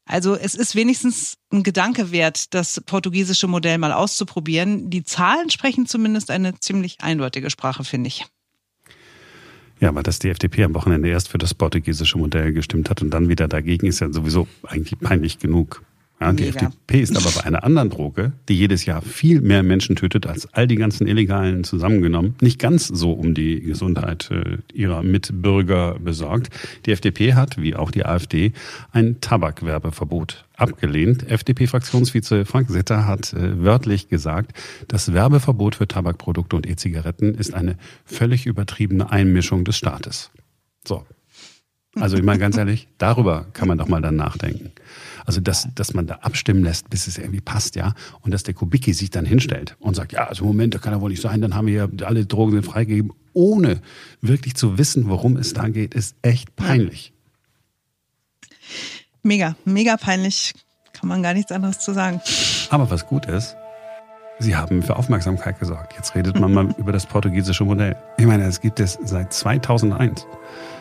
Also 0.05 0.35
es 0.35 0.53
ist 0.53 0.75
wenigstens 0.75 1.37
ein 1.51 1.63
Gedanke 1.63 2.11
wert, 2.11 2.53
das 2.53 2.81
portugiesische 2.85 3.47
Modell 3.47 3.77
mal 3.77 3.93
auszuprobieren. 3.93 4.89
Die 4.89 5.03
Zahlen 5.03 5.49
sprechen 5.49 5.87
zumindest 5.87 6.29
eine 6.29 6.59
ziemlich 6.59 6.97
eindeutige 7.01 7.49
Sprache, 7.49 7.83
finde 7.83 8.09
ich. 8.09 8.25
Ja, 9.83 9.89
aber 9.89 10.01
dass 10.01 10.17
die 10.17 10.29
FDP 10.29 10.63
am 10.63 10.75
Wochenende 10.75 11.09
erst 11.09 11.27
für 11.27 11.37
das 11.37 11.53
portugiesische 11.53 12.17
Modell 12.17 12.53
gestimmt 12.53 12.89
hat 12.89 13.01
und 13.01 13.09
dann 13.09 13.27
wieder 13.27 13.49
dagegen, 13.49 13.85
ist 13.85 13.99
ja 13.99 14.09
sowieso 14.13 14.47
eigentlich 14.65 14.97
peinlich 14.97 15.39
genug. 15.39 15.83
Ja, 16.23 16.31
die 16.31 16.43
Mega. 16.43 16.67
FDP 16.67 17.01
ist 17.01 17.17
aber 17.17 17.29
bei 17.35 17.45
einer 17.45 17.63
anderen 17.63 17.89
Droge, 17.89 18.31
die 18.47 18.55
jedes 18.55 18.85
Jahr 18.85 19.01
viel 19.01 19.41
mehr 19.41 19.61
Menschen 19.61 19.95
tötet 19.95 20.25
als 20.25 20.51
all 20.53 20.67
die 20.67 20.75
ganzen 20.75 21.05
Illegalen 21.05 21.63
zusammengenommen, 21.63 22.35
nicht 22.41 22.59
ganz 22.59 22.87
so 22.87 23.11
um 23.11 23.33
die 23.33 23.61
Gesundheit 23.61 24.31
äh, 24.31 24.57
ihrer 24.73 25.03
Mitbürger 25.03 25.99
besorgt. 25.99 26.49
Die 26.85 26.91
FDP 26.91 27.33
hat, 27.33 27.61
wie 27.61 27.75
auch 27.75 27.91
die 27.91 28.05
AfD, 28.05 28.53
ein 28.91 29.19
Tabakwerbeverbot 29.19 30.45
abgelehnt. 30.55 31.29
FDP-Fraktionsvize 31.29 32.45
Frank 32.45 32.69
Sitter 32.69 33.05
hat 33.05 33.33
äh, 33.33 33.61
wörtlich 33.61 34.07
gesagt, 34.07 34.53
das 34.87 35.13
Werbeverbot 35.13 35.75
für 35.75 35.87
Tabakprodukte 35.87 36.55
und 36.55 36.65
E-Zigaretten 36.65 37.35
ist 37.35 37.53
eine 37.53 37.77
völlig 38.05 38.45
übertriebene 38.45 39.11
Einmischung 39.11 39.65
des 39.65 39.75
Staates. 39.75 40.31
So. 40.87 41.03
Also 41.95 42.17
ich 42.17 42.23
meine 42.23 42.39
ganz 42.39 42.57
ehrlich, 42.57 42.87
darüber 42.97 43.45
kann 43.53 43.67
man 43.67 43.77
doch 43.77 43.87
mal 43.87 44.01
dann 44.01 44.15
nachdenken. 44.15 44.71
Also, 45.25 45.41
dass, 45.41 45.67
dass 45.75 45.93
man 45.93 46.07
da 46.07 46.15
abstimmen 46.15 46.63
lässt, 46.63 46.89
bis 46.89 47.07
es 47.07 47.17
irgendwie 47.17 47.41
passt, 47.41 47.75
ja. 47.75 47.93
Und 48.21 48.33
dass 48.33 48.43
der 48.43 48.53
Kubicki 48.53 48.93
sich 48.93 49.09
dann 49.09 49.25
hinstellt 49.25 49.75
und 49.79 49.95
sagt, 49.95 50.11
ja, 50.11 50.27
also 50.27 50.45
Moment, 50.45 50.73
das 50.73 50.81
kann 50.81 50.93
ja 50.93 51.01
wohl 51.01 51.09
nicht 51.09 51.21
sein, 51.21 51.41
dann 51.41 51.55
haben 51.55 51.67
wir 51.67 51.73
ja 51.73 52.05
alle 52.05 52.25
Drogen 52.25 52.51
sind 52.51 52.65
freigegeben, 52.65 53.13
ohne 53.33 53.81
wirklich 54.21 54.55
zu 54.55 54.77
wissen, 54.77 55.09
worum 55.09 55.37
es 55.37 55.53
da 55.53 55.67
geht, 55.69 55.93
ist 55.93 56.15
echt 56.21 56.55
peinlich. 56.55 57.13
Mega, 59.23 59.55
mega 59.65 59.97
peinlich. 59.97 60.53
Kann 60.93 61.09
man 61.09 61.23
gar 61.23 61.33
nichts 61.33 61.51
anderes 61.51 61.79
zu 61.79 61.93
sagen. 61.93 62.21
Aber 62.69 62.89
was 62.89 63.07
gut 63.07 63.25
ist, 63.25 63.55
Sie 64.39 64.55
haben 64.55 64.81
für 64.81 64.95
Aufmerksamkeit 64.95 65.59
gesorgt. 65.59 65.93
Jetzt 65.95 66.15
redet 66.15 66.39
man 66.39 66.53
mal 66.53 66.69
über 66.77 66.91
das 66.91 67.05
portugiesische 67.05 67.63
Modell. 67.63 67.95
Ich 68.17 68.25
meine, 68.25 68.43
es 68.45 68.61
gibt 68.61 68.79
es 68.79 68.97
seit 69.03 69.31
2001. 69.31 70.25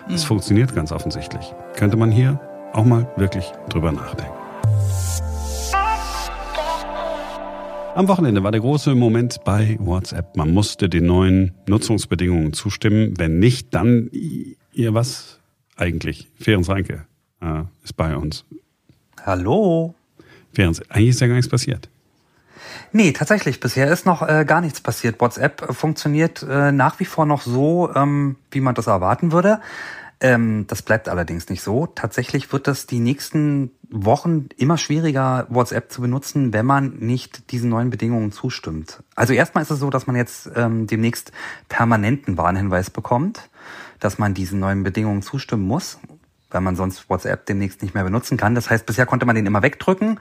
Es 0.09 0.22
mhm. 0.22 0.26
funktioniert 0.26 0.74
ganz 0.74 0.90
offensichtlich. 0.90 1.55
Könnte 1.76 1.96
man 1.96 2.11
hier 2.11 2.40
auch 2.73 2.85
mal 2.85 3.07
wirklich 3.17 3.53
drüber 3.69 3.93
nachdenken. 3.93 4.33
Am 7.95 8.09
Wochenende 8.09 8.43
war 8.43 8.51
der 8.51 8.63
große 8.63 8.95
Moment 8.95 9.45
bei 9.45 9.77
WhatsApp. 9.79 10.35
Man 10.37 10.55
musste 10.55 10.89
den 10.89 11.05
neuen 11.05 11.53
Nutzungsbedingungen 11.67 12.55
zustimmen. 12.55 13.19
Wenn 13.19 13.39
nicht, 13.39 13.75
dann 13.75 14.11
ihr 14.73 14.95
was 14.95 15.41
eigentlich? 15.77 16.29
Ferenc 16.41 16.69
Reinke 16.71 17.05
äh, 17.43 17.65
ist 17.85 17.95
bei 17.95 18.17
uns. 18.17 18.47
Hallo. 19.27 19.95
Ferenc, 20.55 20.81
eigentlich 20.89 21.11
ist 21.11 21.21
ja 21.21 21.27
gar 21.27 21.35
nichts 21.35 21.51
passiert. 21.51 21.91
Nee, 22.93 23.13
tatsächlich. 23.13 23.61
Bisher 23.61 23.91
ist 23.91 24.07
noch 24.07 24.27
äh, 24.27 24.47
gar 24.47 24.63
nichts 24.63 24.81
passiert. 24.81 25.21
WhatsApp 25.21 25.75
funktioniert 25.75 26.43
äh, 26.49 26.73
nach 26.73 26.99
wie 26.99 27.05
vor 27.05 27.27
noch 27.27 27.43
so, 27.43 27.91
ähm, 27.95 28.37
wie 28.51 28.61
man 28.61 28.75
das 28.75 28.87
erwarten 28.87 29.33
würde. 29.33 29.61
Ähm, 30.23 30.67
das 30.69 30.83
bleibt 30.83 31.09
allerdings 31.09 31.49
nicht 31.49 31.63
so. 31.63 31.89
Tatsächlich 31.89 32.53
wird 32.53 32.69
es 32.69 32.87
die 32.87 33.01
nächsten 33.01 33.73
Wochen 33.91 34.47
immer 34.57 34.79
schwieriger, 34.79 35.47
WhatsApp 35.49 35.91
zu 35.91 36.01
benutzen, 36.01 36.53
wenn 36.53 36.65
man 36.65 36.97
nicht 37.01 37.51
diesen 37.51 37.69
neuen 37.69 37.91
Bedingungen 37.91 38.31
zustimmt. 38.31 39.03
Also 39.17 39.33
erstmal 39.33 39.63
ist 39.63 39.73
es 39.73 39.81
so, 39.81 39.91
dass 39.91 40.07
man 40.07 40.15
jetzt 40.15 40.49
ähm, 40.55 40.87
demnächst 40.87 41.33
permanenten 41.69 42.39
Warnhinweis 42.39 42.89
bekommt, 42.89 43.51
dass 43.99 44.19
man 44.19 44.33
diesen 44.33 44.61
neuen 44.61 44.85
Bedingungen 44.85 45.23
zustimmen 45.23 45.67
muss, 45.67 45.99
weil 46.53 46.61
man 46.61 46.77
sonst 46.77 47.11
WhatsApp 47.11 47.45
demnächst 47.47 47.83
nicht 47.83 47.95
mehr 47.95 48.05
benutzen 48.05 48.37
kann. 48.37 48.55
Das 48.55 48.71
heißt, 48.71 48.87
bisher 48.87 49.07
konnte 49.07 49.27
man 49.27 49.35
den 49.35 49.47
immer 49.47 49.63
wegdrücken. 49.63 50.21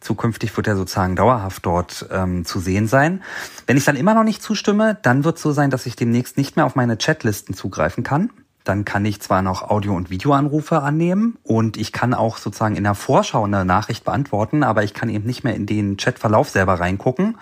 Zukünftig 0.00 0.56
wird 0.56 0.68
er 0.68 0.76
sozusagen 0.76 1.16
dauerhaft 1.16 1.66
dort 1.66 2.08
ähm, 2.10 2.46
zu 2.46 2.60
sehen 2.60 2.88
sein. 2.88 3.22
Wenn 3.66 3.76
ich 3.76 3.84
dann 3.84 3.96
immer 3.96 4.14
noch 4.14 4.24
nicht 4.24 4.42
zustimme, 4.42 4.98
dann 5.02 5.22
wird 5.24 5.36
es 5.36 5.42
so 5.42 5.52
sein, 5.52 5.68
dass 5.68 5.84
ich 5.84 5.96
demnächst 5.96 6.38
nicht 6.38 6.56
mehr 6.56 6.64
auf 6.64 6.76
meine 6.76 6.96
Chatlisten 6.96 7.54
zugreifen 7.54 8.04
kann 8.04 8.30
dann 8.64 8.84
kann 8.84 9.04
ich 9.04 9.20
zwar 9.20 9.42
noch 9.42 9.62
Audio- 9.62 9.94
und 9.94 10.10
Videoanrufe 10.10 10.82
annehmen 10.82 11.36
und 11.42 11.76
ich 11.76 11.92
kann 11.92 12.14
auch 12.14 12.38
sozusagen 12.38 12.76
in 12.76 12.84
der 12.84 12.94
Vorschau 12.94 13.44
eine 13.44 13.64
Nachricht 13.64 14.04
beantworten, 14.04 14.62
aber 14.62 14.82
ich 14.82 14.94
kann 14.94 15.10
eben 15.10 15.26
nicht 15.26 15.44
mehr 15.44 15.54
in 15.54 15.66
den 15.66 15.96
Chatverlauf 15.98 16.48
selber 16.48 16.80
reingucken. 16.80 17.36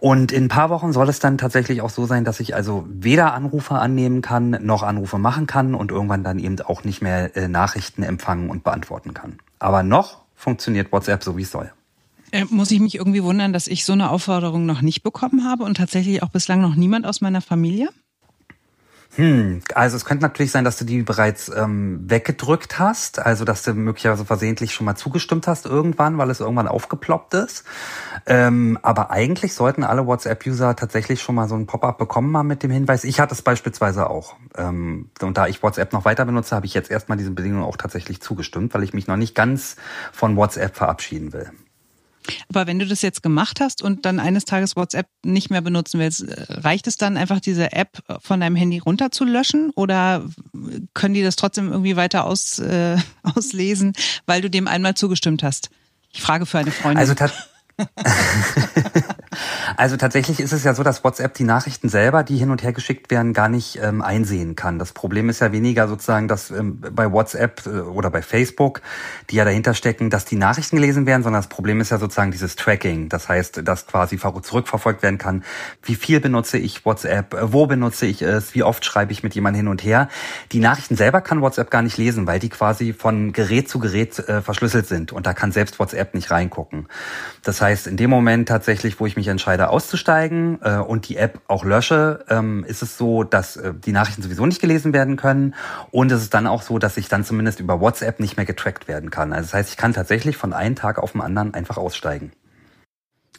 Und 0.00 0.32
in 0.32 0.44
ein 0.44 0.48
paar 0.48 0.70
Wochen 0.70 0.94
soll 0.94 1.10
es 1.10 1.18
dann 1.18 1.36
tatsächlich 1.36 1.82
auch 1.82 1.90
so 1.90 2.06
sein, 2.06 2.24
dass 2.24 2.40
ich 2.40 2.54
also 2.54 2.86
weder 2.88 3.34
Anrufe 3.34 3.74
annehmen 3.74 4.22
kann, 4.22 4.58
noch 4.62 4.82
Anrufe 4.82 5.18
machen 5.18 5.46
kann 5.46 5.74
und 5.74 5.90
irgendwann 5.90 6.24
dann 6.24 6.38
eben 6.38 6.58
auch 6.62 6.84
nicht 6.84 7.02
mehr 7.02 7.36
äh, 7.36 7.48
Nachrichten 7.48 8.02
empfangen 8.02 8.48
und 8.48 8.64
beantworten 8.64 9.12
kann. 9.12 9.38
Aber 9.58 9.82
noch 9.82 10.22
funktioniert 10.34 10.90
WhatsApp 10.90 11.22
so, 11.22 11.36
wie 11.36 11.42
es 11.42 11.50
soll. 11.50 11.70
Äh, 12.32 12.46
muss 12.48 12.70
ich 12.70 12.80
mich 12.80 12.94
irgendwie 12.94 13.22
wundern, 13.22 13.52
dass 13.52 13.66
ich 13.66 13.84
so 13.84 13.92
eine 13.92 14.10
Aufforderung 14.10 14.64
noch 14.64 14.80
nicht 14.80 15.02
bekommen 15.02 15.44
habe 15.44 15.64
und 15.64 15.76
tatsächlich 15.76 16.22
auch 16.22 16.30
bislang 16.30 16.62
noch 16.62 16.76
niemand 16.76 17.04
aus 17.04 17.20
meiner 17.20 17.42
Familie? 17.42 17.90
Hm, 19.16 19.62
also 19.74 19.96
es 19.96 20.04
könnte 20.04 20.22
natürlich 20.22 20.52
sein, 20.52 20.64
dass 20.64 20.78
du 20.78 20.84
die 20.84 21.02
bereits 21.02 21.50
ähm, 21.54 22.08
weggedrückt 22.08 22.78
hast, 22.78 23.18
also 23.18 23.44
dass 23.44 23.64
du 23.64 23.74
möglicherweise 23.74 24.24
versehentlich 24.24 24.72
schon 24.72 24.84
mal 24.84 24.94
zugestimmt 24.94 25.48
hast 25.48 25.66
irgendwann, 25.66 26.16
weil 26.16 26.30
es 26.30 26.38
irgendwann 26.38 26.68
aufgeploppt 26.68 27.34
ist. 27.34 27.64
Ähm, 28.26 28.78
aber 28.82 29.10
eigentlich 29.10 29.54
sollten 29.54 29.82
alle 29.82 30.06
WhatsApp-User 30.06 30.76
tatsächlich 30.76 31.22
schon 31.22 31.34
mal 31.34 31.48
so 31.48 31.56
ein 31.56 31.66
Pop-up 31.66 31.98
bekommen 31.98 32.36
haben 32.36 32.46
mit 32.46 32.62
dem 32.62 32.70
Hinweis. 32.70 33.02
Ich 33.02 33.18
hatte 33.18 33.34
es 33.34 33.42
beispielsweise 33.42 34.08
auch. 34.08 34.36
Ähm, 34.56 35.10
und 35.20 35.36
da 35.36 35.48
ich 35.48 35.60
WhatsApp 35.60 35.92
noch 35.92 36.04
weiter 36.04 36.24
benutze, 36.24 36.54
habe 36.54 36.66
ich 36.66 36.74
jetzt 36.74 36.90
erstmal 36.90 37.18
diese 37.18 37.32
Bedingungen 37.32 37.64
auch 37.64 37.76
tatsächlich 37.76 38.20
zugestimmt, 38.22 38.74
weil 38.74 38.84
ich 38.84 38.94
mich 38.94 39.08
noch 39.08 39.16
nicht 39.16 39.34
ganz 39.34 39.74
von 40.12 40.36
WhatsApp 40.36 40.76
verabschieden 40.76 41.32
will. 41.32 41.50
Aber 42.48 42.66
wenn 42.66 42.78
du 42.78 42.86
das 42.86 43.02
jetzt 43.02 43.22
gemacht 43.22 43.60
hast 43.60 43.82
und 43.82 44.04
dann 44.06 44.20
eines 44.20 44.44
Tages 44.44 44.76
WhatsApp 44.76 45.06
nicht 45.24 45.50
mehr 45.50 45.60
benutzen 45.60 46.00
willst, 46.00 46.22
äh, 46.22 46.44
reicht 46.48 46.86
es 46.86 46.96
dann 46.96 47.16
einfach, 47.16 47.40
diese 47.40 47.72
App 47.72 48.02
von 48.20 48.40
deinem 48.40 48.56
Handy 48.56 48.78
runterzulöschen 48.78 49.70
oder 49.70 50.24
können 50.94 51.14
die 51.14 51.22
das 51.22 51.36
trotzdem 51.36 51.70
irgendwie 51.70 51.96
weiter 51.96 52.24
aus, 52.24 52.58
äh, 52.58 52.96
auslesen, 53.22 53.92
weil 54.26 54.42
du 54.42 54.50
dem 54.50 54.68
einmal 54.68 54.94
zugestimmt 54.94 55.42
hast? 55.42 55.70
Ich 56.12 56.20
frage 56.20 56.46
für 56.46 56.58
eine 56.58 56.72
Freundin. 56.72 56.98
Also 56.98 57.14
also 59.80 59.96
tatsächlich 59.96 60.40
ist 60.40 60.52
es 60.52 60.62
ja 60.62 60.74
so, 60.74 60.82
dass 60.82 61.04
WhatsApp 61.04 61.32
die 61.32 61.44
Nachrichten 61.44 61.88
selber, 61.88 62.22
die 62.22 62.36
hin 62.36 62.50
und 62.50 62.62
her 62.62 62.74
geschickt 62.74 63.10
werden, 63.10 63.32
gar 63.32 63.48
nicht 63.48 63.80
ähm, 63.82 64.02
einsehen 64.02 64.54
kann. 64.54 64.78
Das 64.78 64.92
Problem 64.92 65.30
ist 65.30 65.40
ja 65.40 65.52
weniger 65.52 65.88
sozusagen, 65.88 66.28
dass 66.28 66.50
ähm, 66.50 66.78
bei 66.80 67.10
WhatsApp 67.10 67.62
äh, 67.64 67.70
oder 67.70 68.10
bei 68.10 68.20
Facebook, 68.20 68.82
die 69.30 69.36
ja 69.36 69.46
dahinter 69.46 69.72
stecken, 69.72 70.10
dass 70.10 70.26
die 70.26 70.36
Nachrichten 70.36 70.76
gelesen 70.76 71.06
werden, 71.06 71.22
sondern 71.22 71.40
das 71.40 71.48
Problem 71.48 71.80
ist 71.80 71.88
ja 71.88 71.96
sozusagen 71.96 72.30
dieses 72.30 72.56
Tracking. 72.56 73.08
Das 73.08 73.30
heißt, 73.30 73.62
dass 73.66 73.86
quasi 73.86 74.18
zurückverfolgt 74.18 75.02
werden 75.02 75.16
kann, 75.16 75.44
wie 75.82 75.94
viel 75.94 76.20
benutze 76.20 76.58
ich 76.58 76.84
WhatsApp, 76.84 77.32
äh, 77.32 77.50
wo 77.50 77.66
benutze 77.66 78.04
ich 78.04 78.20
es, 78.20 78.54
wie 78.54 78.62
oft 78.62 78.84
schreibe 78.84 79.12
ich 79.12 79.22
mit 79.22 79.34
jemandem 79.34 79.60
hin 79.60 79.68
und 79.68 79.82
her. 79.82 80.10
Die 80.52 80.60
Nachrichten 80.60 80.96
selber 80.96 81.22
kann 81.22 81.40
WhatsApp 81.40 81.70
gar 81.70 81.80
nicht 81.80 81.96
lesen, 81.96 82.26
weil 82.26 82.38
die 82.38 82.50
quasi 82.50 82.92
von 82.92 83.32
Gerät 83.32 83.70
zu 83.70 83.78
Gerät 83.78 84.18
äh, 84.18 84.42
verschlüsselt 84.42 84.88
sind 84.88 85.10
und 85.10 85.24
da 85.24 85.32
kann 85.32 85.52
selbst 85.52 85.78
WhatsApp 85.78 86.12
nicht 86.14 86.30
reingucken. 86.30 86.86
Das 87.44 87.62
heißt, 87.62 87.86
in 87.86 87.96
dem 87.96 88.10
Moment 88.10 88.46
tatsächlich, 88.46 89.00
wo 89.00 89.06
ich 89.06 89.16
mich 89.16 89.28
entscheide 89.28 89.69
auszusteigen 89.70 90.58
äh, 90.62 90.76
und 90.76 91.08
die 91.08 91.16
App 91.16 91.40
auch 91.48 91.64
lösche, 91.64 92.24
ähm, 92.28 92.64
ist 92.64 92.82
es 92.82 92.98
so, 92.98 93.24
dass 93.24 93.56
äh, 93.56 93.72
die 93.74 93.92
Nachrichten 93.92 94.22
sowieso 94.22 94.46
nicht 94.46 94.60
gelesen 94.60 94.92
werden 94.92 95.16
können 95.16 95.54
und 95.90 96.12
es 96.12 96.22
ist 96.22 96.34
dann 96.34 96.46
auch 96.46 96.62
so, 96.62 96.78
dass 96.78 96.96
ich 96.96 97.08
dann 97.08 97.24
zumindest 97.24 97.60
über 97.60 97.80
WhatsApp 97.80 98.20
nicht 98.20 98.36
mehr 98.36 98.46
getrackt 98.46 98.88
werden 98.88 99.10
kann. 99.10 99.32
Also 99.32 99.46
das 99.46 99.54
heißt, 99.54 99.70
ich 99.70 99.76
kann 99.76 99.92
tatsächlich 99.92 100.36
von 100.36 100.52
einem 100.52 100.76
Tag 100.76 100.98
auf 100.98 101.12
den 101.12 101.20
anderen 101.20 101.54
einfach 101.54 101.76
aussteigen. 101.76 102.32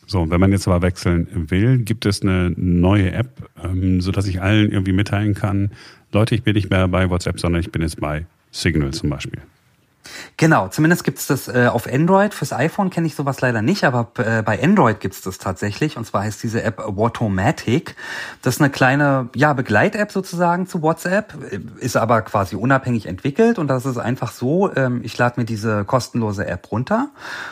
So, 0.07 0.29
wenn 0.29 0.41
man 0.41 0.51
jetzt 0.51 0.67
aber 0.67 0.81
wechseln 0.81 1.49
will, 1.49 1.77
gibt 1.77 2.05
es 2.05 2.21
eine 2.21 2.51
neue 2.57 3.13
App, 3.13 3.49
ähm, 3.63 4.01
so 4.01 4.11
dass 4.11 4.27
ich 4.27 4.41
allen 4.41 4.71
irgendwie 4.71 4.91
mitteilen 4.91 5.35
kann, 5.35 5.71
Leute, 6.11 6.35
ich 6.35 6.43
bin 6.43 6.55
nicht 6.55 6.69
mehr 6.69 6.87
bei 6.89 7.09
WhatsApp, 7.09 7.39
sondern 7.39 7.61
ich 7.61 7.71
bin 7.71 7.81
jetzt 7.81 8.01
bei 8.01 8.25
Signal 8.51 8.91
zum 8.91 9.09
Beispiel. 9.09 9.41
Genau, 10.41 10.69
zumindest 10.69 11.03
gibt's 11.03 11.27
das 11.27 11.47
äh, 11.47 11.67
auf 11.71 11.85
Android. 11.85 12.33
Fürs 12.33 12.51
iPhone 12.51 12.89
kenne 12.89 13.05
ich 13.05 13.13
sowas 13.13 13.41
leider 13.41 13.61
nicht, 13.61 13.83
aber 13.83 14.11
äh, 14.17 14.41
bei 14.41 14.59
Android 14.59 14.99
gibt's 14.99 15.21
das 15.21 15.37
tatsächlich. 15.37 15.97
Und 15.97 16.07
zwar 16.07 16.23
heißt 16.23 16.41
diese 16.41 16.63
App 16.63 16.81
Watomatic. 16.83 17.95
Das 18.41 18.55
ist 18.55 18.59
eine 18.59 18.71
kleine 18.71 19.29
ja, 19.35 19.53
Begleit-App 19.53 20.11
sozusagen 20.11 20.65
zu 20.65 20.81
WhatsApp, 20.81 21.35
ist 21.77 21.95
aber 21.95 22.23
quasi 22.23 22.55
unabhängig 22.55 23.05
entwickelt. 23.05 23.59
Und 23.59 23.67
das 23.67 23.85
ist 23.85 23.99
einfach 23.99 24.31
so, 24.31 24.75
ähm, 24.75 25.01
ich 25.03 25.15
lade 25.15 25.39
mir 25.39 25.45
diese 25.45 25.85
kostenlose 25.85 26.47
App 26.47 26.71
runter 26.71 27.11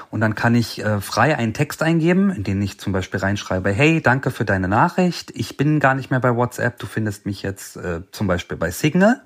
und 0.10 0.20
dann 0.20 0.34
kann 0.34 0.56
ich 0.56 0.84
äh, 0.84 1.00
frei 1.00 1.38
einen 1.38 1.54
Text 1.54 1.84
eingeben, 1.84 2.32
in 2.32 2.44
den 2.44 2.60
ich 2.60 2.80
zum 2.80 2.92
Beispiel 2.92 3.20
reinschreibe, 3.20 3.70
hey, 3.70 4.02
danke 4.02 4.32
für 4.32 4.46
deine 4.46 4.68
Nachricht. 4.68 5.30
Ich 5.36 5.58
bin 5.58 5.80
gar 5.80 5.94
nicht 5.94 6.10
mehr 6.10 6.22
bei 6.22 6.36
WhatsApp. 6.36 6.80
Du 6.80 6.88
findest 6.88 7.28
mich 7.28 7.44
jetzt 7.44 7.78
äh, 7.78 8.02
zum 8.12 8.26
Beispiel 8.26 8.58
bei 8.58 8.72
Signal. 8.72 9.22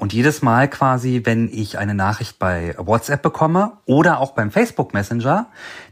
Und 0.00 0.14
jedes 0.14 0.40
Mal 0.40 0.66
quasi, 0.66 1.20
wenn 1.24 1.50
ich 1.52 1.76
eine 1.76 1.92
Nachricht 1.92 2.38
bei 2.38 2.74
WhatsApp 2.78 3.20
bekomme 3.20 3.72
oder 3.84 4.18
auch 4.18 4.32
beim 4.32 4.50
Facebook 4.50 4.94
Messenger, 4.94 5.48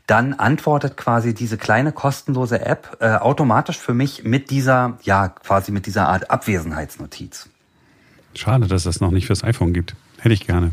dann 0.06 0.32
antwortet 0.32 0.96
quasi 0.96 1.34
diese 1.34 1.58
kleine 1.58 1.92
kostenlose 1.92 2.64
App 2.64 2.96
äh, 3.00 3.16
automatisch 3.16 3.76
für 3.76 3.92
mich 3.92 4.24
mit 4.24 4.48
dieser, 4.48 4.96
ja, 5.02 5.28
quasi 5.28 5.72
mit 5.72 5.84
dieser 5.84 6.08
Art 6.08 6.30
Abwesenheitsnotiz. 6.30 7.50
Schade, 8.34 8.66
dass 8.66 8.80
es 8.80 8.84
das 8.84 9.00
noch 9.02 9.10
nicht 9.10 9.26
fürs 9.26 9.44
iPhone 9.44 9.74
gibt. 9.74 9.94
Hätte 10.18 10.32
ich 10.32 10.46
gerne. 10.46 10.70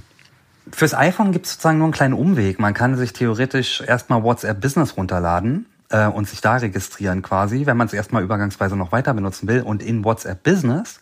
Fürs 0.71 0.93
iPhone 0.93 1.34
gibt 1.34 1.45
es 1.45 1.52
sozusagen 1.52 1.80
nur 1.80 1.88
einen 1.88 1.93
kleinen 1.93 2.13
Umweg. 2.13 2.58
Man 2.58 2.74
kann 2.74 2.95
sich 2.95 3.12
theoretisch 3.12 3.82
erstmal 3.82 4.24
WhatsApp 4.24 4.62
Business 4.62 4.95
runterladen 4.95 5.65
äh, 5.89 6.08
und 6.08 6.28
sich 6.28 6.41
da 6.41 6.58
registrieren 6.58 7.21
quasi, 7.21 7.65
wenn 7.65 7.78
man 7.78 7.88
es 7.88 7.93
erstmal 7.93 8.24
übergangsweise 8.24 8.76
noch 8.76 8.91
weiter 8.91 9.13
benutzen 9.13 9.48
will 9.48 9.62
und 9.62 9.84
in 9.84 10.04
WhatsApp 10.04 10.43
Business, 10.43 11.00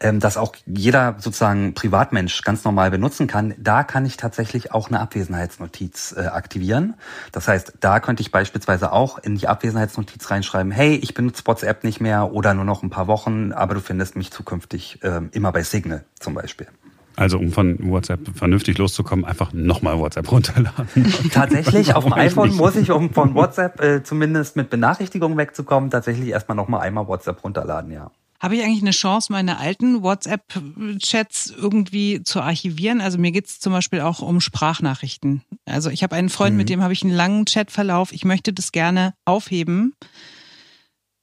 ähm, 0.00 0.20
das 0.20 0.36
auch 0.36 0.54
jeder 0.66 1.16
sozusagen 1.18 1.74
Privatmensch 1.74 2.42
ganz 2.42 2.64
normal 2.64 2.90
benutzen 2.90 3.26
kann, 3.26 3.54
da 3.58 3.84
kann 3.84 4.06
ich 4.06 4.16
tatsächlich 4.16 4.72
auch 4.72 4.88
eine 4.88 5.00
Abwesenheitsnotiz 5.00 6.14
äh, 6.16 6.26
aktivieren. 6.26 6.94
Das 7.32 7.48
heißt, 7.48 7.74
da 7.80 8.00
könnte 8.00 8.22
ich 8.22 8.30
beispielsweise 8.30 8.92
auch 8.92 9.18
in 9.18 9.36
die 9.36 9.48
Abwesenheitsnotiz 9.48 10.30
reinschreiben, 10.30 10.72
hey, 10.72 10.96
ich 10.96 11.14
benutze 11.14 11.42
WhatsApp 11.46 11.84
nicht 11.84 12.00
mehr 12.00 12.32
oder 12.32 12.54
nur 12.54 12.64
noch 12.64 12.82
ein 12.82 12.90
paar 12.90 13.06
Wochen, 13.06 13.52
aber 13.52 13.74
du 13.74 13.80
findest 13.80 14.16
mich 14.16 14.30
zukünftig 14.30 15.02
äh, 15.02 15.20
immer 15.32 15.52
bei 15.52 15.62
Signal 15.62 16.04
zum 16.18 16.34
Beispiel. 16.34 16.66
Also 17.16 17.38
um 17.38 17.52
von 17.52 17.78
WhatsApp 17.90 18.20
vernünftig 18.34 18.78
loszukommen, 18.78 19.24
einfach 19.24 19.52
nochmal 19.52 19.98
WhatsApp 19.98 20.30
runterladen. 20.30 20.86
tatsächlich, 21.32 21.94
auf 21.94 22.04
dem 22.04 22.12
iPhone 22.12 22.48
nicht? 22.48 22.58
muss 22.58 22.76
ich, 22.76 22.90
um 22.90 23.12
von 23.12 23.34
WhatsApp 23.34 23.80
äh, 23.80 24.02
zumindest 24.02 24.56
mit 24.56 24.70
Benachrichtigungen 24.70 25.38
wegzukommen, 25.38 25.90
tatsächlich 25.90 26.28
erstmal 26.28 26.56
nochmal 26.56 26.80
einmal 26.80 27.06
WhatsApp 27.06 27.42
runterladen, 27.44 27.92
ja. 27.92 28.10
Habe 28.40 28.56
ich 28.56 28.62
eigentlich 28.62 28.82
eine 28.82 28.90
Chance, 28.90 29.32
meine 29.32 29.58
alten 29.58 30.02
WhatsApp-Chats 30.02 31.54
irgendwie 31.56 32.22
zu 32.24 32.42
archivieren? 32.42 33.00
Also 33.00 33.16
mir 33.16 33.32
geht's 33.32 33.58
zum 33.58 33.72
Beispiel 33.72 34.00
auch 34.00 34.20
um 34.20 34.40
Sprachnachrichten. 34.40 35.42
Also 35.64 35.88
ich 35.88 36.02
habe 36.02 36.16
einen 36.16 36.28
Freund, 36.28 36.52
mhm. 36.52 36.58
mit 36.58 36.68
dem 36.68 36.82
habe 36.82 36.92
ich 36.92 37.02
einen 37.02 37.14
langen 37.14 37.46
Chatverlauf. 37.46 38.12
Ich 38.12 38.24
möchte 38.24 38.52
das 38.52 38.72
gerne 38.72 39.14
aufheben. 39.24 39.94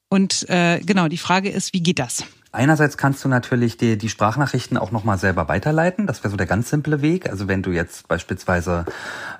Und 0.10 0.50
äh, 0.50 0.80
genau, 0.80 1.10
die 1.10 1.18
Frage 1.18 1.50
ist, 1.50 1.74
wie 1.74 1.84
geht 1.84 2.00
das? 2.00 2.24
Einerseits 2.54 2.98
kannst 2.98 3.24
du 3.24 3.30
natürlich 3.30 3.78
die, 3.78 3.98
die 3.98 4.10
Sprachnachrichten 4.10 4.78
auch 4.78 4.92
nochmal 4.92 5.18
selber 5.18 5.48
weiterleiten. 5.48 6.06
Das 6.06 6.22
wäre 6.22 6.32
so 6.32 6.36
der 6.36 6.48
ganz 6.48 6.70
simple 6.70 7.02
Weg. 7.02 7.30
Also 7.30 7.48
wenn 7.48 7.62
du 7.62 7.72
jetzt 7.72 8.10
beispielsweise 8.10 8.84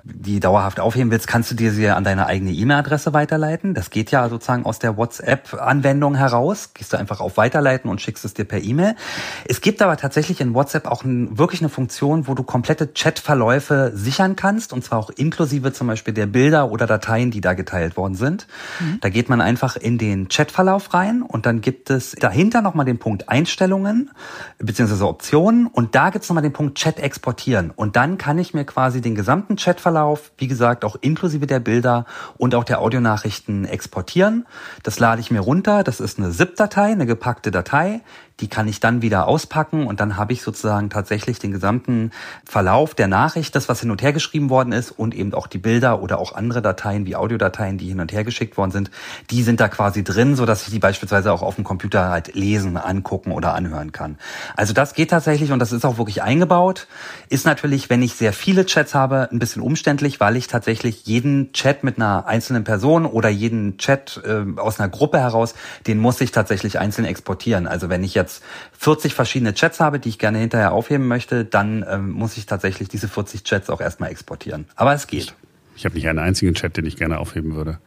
die 0.04 0.40
dauerhaft 0.40 0.80
aufheben 0.80 1.12
willst, 1.12 1.28
kannst 1.28 1.52
du 1.52 1.56
dir 1.56 1.74
sie 1.74 1.90
an 1.90 2.06
deine 2.06 2.28
eigene 2.28 2.52
E-Mail-Adresse 2.52 3.12
weiterleiten. 3.12 3.74
Das 3.74 3.90
geht 3.90 4.12
ja 4.12 4.30
sozusagen 4.30 4.66
aus 4.66 4.80
der 4.80 4.96
WhatsApp-Anwendung 4.96 6.16
heraus. 6.16 6.74
Gehst 6.74 6.94
du 6.94 6.98
einfach 6.98 7.20
auf 7.20 7.36
Weiterleiten 7.36 7.90
und 7.90 8.00
schickst 8.00 8.24
es 8.24 8.34
dir 8.34 8.46
per 8.46 8.64
E-Mail. 8.64 8.96
Es 9.44 9.60
gibt 9.60 9.82
aber 9.82 9.98
tatsächlich 9.98 10.40
in 10.40 10.54
WhatsApp 10.54 10.88
auch 10.88 11.04
ein, 11.04 11.38
wirklich 11.38 11.60
eine 11.60 11.70
Funktion, 11.70 12.30
wo 12.30 12.34
du 12.34 12.44
komplette 12.44 12.88
Chatverläufe 12.88 13.92
sichern 13.94 14.38
kannst. 14.38 14.72
Und 14.72 14.86
zwar 14.86 15.00
auch 15.00 15.10
inklusive 15.10 15.74
zum 15.74 15.88
Beispiel 15.88 16.14
der 16.14 16.28
Bilder 16.28 16.72
oder 16.72 16.88
Dateien, 16.88 17.30
die 17.30 17.42
da 17.42 17.56
geteilt 17.56 17.98
worden 17.98 18.16
sind. 18.16 18.48
Mhm. 18.80 19.00
Da 19.02 19.10
geht 19.10 19.28
man 19.28 19.42
einfach 19.42 19.76
in 19.76 19.98
den 19.98 20.30
Chatverlauf 20.30 20.94
rein 20.94 21.24
und 21.24 21.46
dann 21.46 21.60
gibt 21.60 21.90
es 21.90 22.12
dahinter 22.12 22.62
nochmal 22.62 22.86
den 22.86 23.01
Punkt 23.02 23.28
Einstellungen 23.28 24.12
beziehungsweise 24.60 25.06
Optionen 25.06 25.68
und 25.68 25.96
da 25.96 26.10
gibt's 26.10 26.30
nochmal 26.30 26.44
den 26.44 26.54
Punkt 26.54 26.78
Chat 26.78 27.00
exportieren. 27.00 27.72
Und 27.72 27.98
dann 27.98 28.18
kann 28.18 28.38
ich 28.38 28.54
mir 28.54 28.64
quasi 28.64 29.02
den 29.02 29.16
gesamten 29.16 29.58
Chatverlauf, 29.58 30.32
wie 30.38 30.48
gesagt, 30.48 30.86
auch 30.86 30.96
inklusive 31.02 31.48
der 31.48 31.60
Bilder 31.60 32.06
und 32.38 32.56
auch 32.56 32.64
der 32.64 32.80
Audionachrichten 32.80 33.66
exportieren. 33.66 34.48
Das 34.84 35.00
lade 35.00 35.20
ich 35.20 35.32
mir 35.32 35.42
runter, 35.42 35.84
das 35.84 36.00
ist 36.00 36.18
eine 36.18 36.32
ZIP-Datei, 36.32 36.92
eine 36.92 37.06
gepackte 37.06 37.52
Datei, 37.52 38.02
die 38.42 38.48
kann 38.48 38.68
ich 38.68 38.80
dann 38.80 39.02
wieder 39.02 39.28
auspacken 39.28 39.86
und 39.86 40.00
dann 40.00 40.18
habe 40.18 40.34
ich 40.34 40.42
sozusagen 40.42 40.90
tatsächlich 40.90 41.40
den 41.40 41.52
gesamten 41.52 42.12
Verlauf 42.44 42.96
der 42.96 43.08
Nachricht, 43.08 43.56
das 43.56 43.70
was 43.70 43.80
hin 43.80 43.92
und 43.92 44.02
her 44.02 44.14
geschrieben 44.14 44.50
worden 44.50 44.74
ist 44.74 44.92
und 44.92 45.14
eben 45.16 45.34
auch 45.34 45.48
die 45.48 45.60
Bilder 45.60 46.02
oder 46.02 46.20
auch 46.20 46.34
andere 46.34 46.62
Dateien 46.62 47.06
wie 47.06 47.16
Audiodateien, 47.16 47.78
die 47.78 47.88
hin 47.88 48.00
und 48.00 48.12
her 48.12 48.24
geschickt 48.24 48.58
worden 48.58 48.72
sind, 48.72 48.92
die 49.30 49.44
sind 49.44 49.60
da 49.60 49.68
quasi 49.68 50.04
drin, 50.04 50.36
so 50.36 50.46
dass 50.46 50.64
ich 50.64 50.74
die 50.74 50.80
beispielsweise 50.80 51.32
auch 51.32 51.44
auf 51.44 51.56
dem 51.56 51.64
Computer 51.64 52.10
halt 52.10 52.34
lesen, 52.36 52.78
angucken 52.78 53.32
oder 53.32 53.54
anhören 53.54 53.92
kann. 53.92 54.18
Also 54.56 54.74
das 54.74 54.94
geht 54.96 55.12
tatsächlich 55.12 55.52
und 55.52 55.60
das 55.60 55.72
ist 55.72 55.86
auch 55.86 55.98
wirklich 55.98 56.24
eingebaut. 56.24 56.88
Ist 57.30 57.46
natürlich, 57.46 57.90
wenn 57.90 58.02
ich 58.02 58.16
sehr 58.16 58.34
viele 58.34 58.66
Chats 58.66 58.96
habe, 58.96 59.30
ein 59.32 59.40
bisschen 59.40 59.62
umständlich, 59.62 60.20
weil 60.20 60.36
ich 60.36 60.48
tatsächlich 60.48 61.06
jeden 61.06 61.54
Chat 61.54 61.84
mit 61.84 61.98
einer 61.98 62.26
einzelnen 62.26 62.64
Person 62.64 63.06
oder 63.06 63.30
jeden 63.30 63.78
Chat 63.78 64.20
äh, 64.26 64.60
aus 64.60 64.80
einer 64.80 64.90
Gruppe 64.90 65.20
heraus, 65.20 65.54
den 65.86 66.00
muss 66.00 66.20
ich 66.22 66.32
tatsächlich 66.32 66.80
einzeln 66.80 67.06
exportieren. 67.06 67.68
Also 67.68 67.90
wenn 67.90 68.04
ich 68.04 68.16
jetzt 68.16 68.31
jetzt 68.32 68.44
40 68.80 69.14
verschiedene 69.14 69.54
Chats 69.54 69.80
habe, 69.80 70.00
die 70.00 70.10
ich 70.10 70.20
gerne 70.20 70.40
hinterher 70.40 70.72
aufheben 70.72 71.08
möchte, 71.08 71.46
dann 71.46 71.86
ähm, 71.88 72.12
muss 72.12 72.38
ich 72.38 72.46
tatsächlich 72.46 72.90
diese 72.90 73.08
40 73.08 73.44
Chats 73.44 73.70
auch 73.70 73.82
erstmal 73.82 74.12
exportieren. 74.12 74.66
Aber 74.76 74.94
es 74.94 75.08
geht. 75.08 75.36
Ich 75.76 75.86
habe 75.86 75.96
nicht 75.96 76.08
einen 76.08 76.20
einzigen 76.20 76.54
Chat, 76.54 76.78
den 76.78 76.86
ich 76.86 76.98
gerne 76.98 77.20
aufheben 77.20 77.56
würde. 77.56 77.80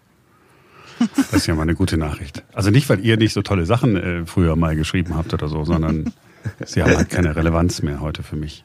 Das 1.16 1.33
ist 1.33 1.46
ja 1.46 1.54
mal 1.54 1.62
eine 1.62 1.74
gute 1.74 1.96
Nachricht. 1.96 2.44
Also 2.52 2.70
nicht, 2.70 2.88
weil 2.88 3.00
ihr 3.00 3.16
nicht 3.16 3.33
so 3.33 3.42
tolle 3.42 3.66
Sachen 3.66 3.96
äh, 3.96 4.26
früher 4.26 4.54
mal 4.57 4.76
geschrieben 4.76 5.16
habt 5.16 5.35
oder 5.35 5.48
so, 5.48 5.64
sondern 5.64 6.12
sie 6.64 6.83
haben 6.83 6.96
halt 6.96 7.11
keine 7.11 7.35
Relevanz 7.35 7.83
mehr 7.83 8.00
heute 8.00 8.22
für 8.22 8.37
mich. 8.37 8.64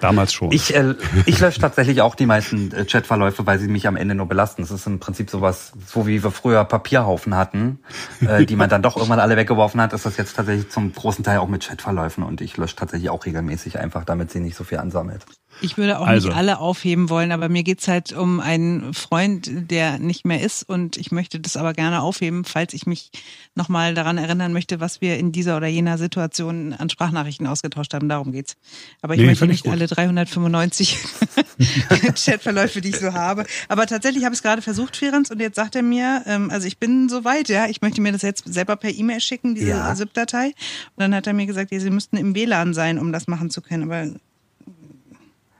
Damals 0.00 0.32
schon. 0.32 0.52
Ich, 0.52 0.74
äh, 0.74 0.94
ich 1.26 1.40
lösche 1.40 1.60
tatsächlich 1.60 2.02
auch 2.02 2.14
die 2.14 2.26
meisten 2.26 2.72
äh, 2.72 2.84
Chatverläufe, 2.84 3.46
weil 3.46 3.58
sie 3.58 3.68
mich 3.68 3.86
am 3.88 3.96
Ende 3.96 4.14
nur 4.14 4.26
belasten. 4.26 4.62
Das 4.62 4.70
ist 4.70 4.86
im 4.86 5.00
Prinzip 5.00 5.30
sowas, 5.30 5.72
so 5.86 6.06
wie 6.06 6.22
wir 6.22 6.30
früher 6.30 6.64
Papierhaufen 6.64 7.36
hatten, 7.36 7.80
äh, 8.20 8.46
die 8.46 8.56
man 8.56 8.68
dann 8.68 8.82
doch 8.82 8.96
irgendwann 8.96 9.20
alle 9.20 9.36
weggeworfen 9.36 9.80
hat, 9.80 9.92
ist 9.92 10.06
das 10.06 10.16
jetzt 10.16 10.36
tatsächlich 10.36 10.70
zum 10.70 10.92
großen 10.92 11.24
Teil 11.24 11.38
auch 11.38 11.48
mit 11.48 11.66
Chatverläufen 11.66 12.22
und 12.22 12.40
ich 12.40 12.56
lösche 12.56 12.76
tatsächlich 12.76 13.10
auch 13.10 13.26
regelmäßig 13.26 13.78
einfach, 13.78 14.04
damit 14.04 14.30
sie 14.30 14.40
nicht 14.40 14.56
so 14.56 14.64
viel 14.64 14.78
ansammelt. 14.78 15.24
Ich 15.60 15.76
würde 15.76 15.98
auch 15.98 16.06
also. 16.06 16.28
nicht 16.28 16.36
alle 16.36 16.58
aufheben 16.58 17.10
wollen, 17.10 17.32
aber 17.32 17.48
mir 17.48 17.62
geht's 17.62 17.88
halt 17.88 18.12
um 18.12 18.40
einen 18.40 18.94
Freund, 18.94 19.50
der 19.70 19.98
nicht 19.98 20.24
mehr 20.24 20.42
ist 20.42 20.68
und 20.68 20.96
ich 20.96 21.10
möchte 21.10 21.40
das 21.40 21.56
aber 21.56 21.72
gerne 21.72 22.02
aufheben, 22.02 22.44
falls 22.44 22.74
ich 22.74 22.86
mich 22.86 23.10
nochmal 23.54 23.94
daran 23.94 24.18
erinnern 24.18 24.52
möchte, 24.52 24.80
was 24.80 25.00
wir 25.00 25.18
in 25.18 25.32
dieser 25.32 25.56
oder 25.56 25.66
jener 25.66 25.98
Situation 25.98 26.72
an 26.72 26.90
Sprachnachrichten 26.90 27.46
ausgetauscht 27.46 27.94
haben. 27.94 28.08
Darum 28.08 28.32
geht's. 28.32 28.56
Aber 29.02 29.14
ich 29.14 29.20
nee, 29.20 29.26
möchte 29.26 29.46
nicht 29.46 29.66
alle 29.66 29.86
395 29.86 30.98
Chatverläufe, 32.14 32.80
die 32.80 32.90
ich 32.90 32.98
so 32.98 33.12
habe. 33.12 33.44
Aber 33.68 33.86
tatsächlich 33.86 34.24
habe 34.24 34.34
ich 34.34 34.38
es 34.38 34.42
gerade 34.42 34.62
versucht, 34.62 34.96
Ferenc, 34.96 35.30
und 35.30 35.40
jetzt 35.40 35.56
sagt 35.56 35.76
er 35.76 35.82
mir, 35.82 36.22
ähm, 36.26 36.50
also 36.50 36.66
ich 36.66 36.78
bin 36.78 37.08
soweit, 37.08 37.48
ja, 37.48 37.66
ich 37.66 37.82
möchte 37.82 38.00
mir 38.00 38.12
das 38.12 38.22
jetzt 38.22 38.52
selber 38.52 38.76
per 38.76 38.90
E-Mail 38.90 39.20
schicken, 39.20 39.54
diese 39.54 39.68
ja. 39.68 39.94
ZIP-Datei. 39.94 40.46
Und 40.46 40.54
dann 40.96 41.14
hat 41.14 41.26
er 41.26 41.32
mir 41.32 41.46
gesagt, 41.46 41.72
ja, 41.72 41.80
Sie 41.80 41.90
müssten 41.90 42.16
im 42.16 42.34
WLAN 42.34 42.74
sein, 42.74 42.98
um 42.98 43.12
das 43.12 43.26
machen 43.26 43.50
zu 43.50 43.60
können. 43.60 43.84
Aber 43.84 44.08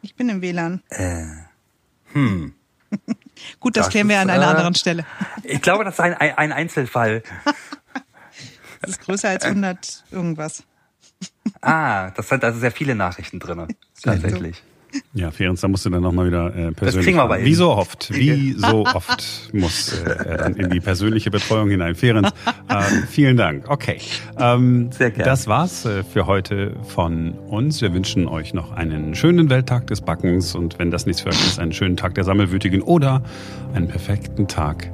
ich 0.03 0.15
bin 0.15 0.29
im 0.29 0.43
WLAN. 0.43 0.83
Äh, 0.91 1.25
hm. 2.13 2.55
Gut, 3.61 3.77
das, 3.77 3.87
das 3.87 3.93
klären 3.93 4.09
wir 4.09 4.21
an 4.21 4.31
einer 4.31 4.45
äh, 4.45 4.49
anderen 4.49 4.75
Stelle. 4.75 5.05
Ich 5.43 5.63
glaube, 5.63 5.85
das 5.85 5.95
ist 5.95 6.01
ein, 6.01 6.15
ein 6.15 6.53
Einzelfall. 6.53 7.23
das 8.81 8.91
ist 8.91 9.01
größer 9.01 9.29
als 9.29 9.45
100 9.45 10.05
irgendwas. 10.11 10.65
Ah, 11.61 12.11
das 12.11 12.29
sind 12.29 12.45
also 12.45 12.59
sehr 12.59 12.73
viele 12.73 12.95
Nachrichten 12.95 13.39
drin. 13.39 13.67
Tatsächlich. 14.03 14.63
Ja, 15.15 15.31
Ferenc, 15.31 15.59
da 15.61 15.69
musst 15.69 15.87
du 15.87 15.91
dann 15.91 16.03
nochmal 16.03 16.27
wieder 16.27 16.49
äh, 16.49 16.51
persönlich. 16.73 16.95
Das 16.95 17.05
kriegen 17.05 17.17
wir 17.17 17.23
aber 17.23 17.43
Wie 17.43 17.55
so 17.55 17.71
oft, 17.71 18.13
wie 18.15 18.53
so 18.57 18.85
oft 18.85 19.51
muss 19.53 19.93
äh, 20.03 20.11
er 20.11 20.37
dann 20.37 20.55
in 20.55 20.71
die 20.71 20.81
persönliche 20.81 21.31
Betreuung 21.31 21.71
hinein. 21.71 21.95
Ferenc, 21.95 22.29
äh, 22.69 22.83
vielen 23.09 23.37
Dank. 23.37 23.69
Okay. 23.69 23.99
Ähm, 24.39 24.91
Sehr 24.93 25.11
gerne. 25.11 25.25
Das 25.25 25.47
war's 25.47 25.87
äh, 25.87 26.05
für 26.05 26.27
heute 26.27 26.77
von 26.83 27.33
uns. 27.49 27.81
Wir 27.81 27.95
wünschen 27.95 28.29
euch 28.29 28.53
noch 28.53 28.73
einen 28.73 29.15
schönen 29.15 29.49
Welttag 29.49 29.87
des 29.87 30.03
Backens 30.03 30.55
und 30.55 30.79
wenn 30.79 30.91
das 30.91 31.07
nichts 31.07 31.23
für 31.23 31.31
euch 31.31 31.41
ist, 31.47 31.59
einen 31.59 31.73
schönen 31.73 31.97
Tag 31.97 32.15
der 32.15 32.25
Sammelwütigen 32.25 32.83
oder 32.83 33.23
einen 33.75 33.89
perfekten 33.89 34.47
Tag 34.47 34.93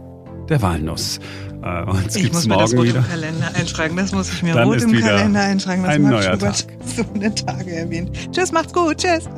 der 0.48 0.62
Walnuss. 0.62 1.18
Äh, 1.62 1.82
uns 1.84 2.14
ich 2.14 2.32
muss 2.32 2.46
mir 2.46 2.56
das 2.56 2.74
rot 2.74 2.84
wieder. 2.84 2.98
im 2.98 3.06
Kalender 3.08 3.54
einschreiben. 3.54 3.96
Das 3.96 4.12
muss 4.12 4.32
ich 4.32 4.42
mir 4.42 4.54
Dann 4.54 4.68
rot 4.68 4.82
im 4.82 4.92
Kalender 4.92 5.40
einschreiben. 5.40 5.84
Das 5.84 5.94
ein 5.94 6.02
neuer 6.02 6.22
Schubert 6.22 6.40
Tag. 6.40 6.76
so 6.84 7.04
eine 7.14 7.34
Tage 7.34 7.74
erwähnt. 7.74 8.10
Tschüss, 8.32 8.52
macht's 8.52 8.72
gut. 8.72 8.98
Tschüss. 8.98 9.28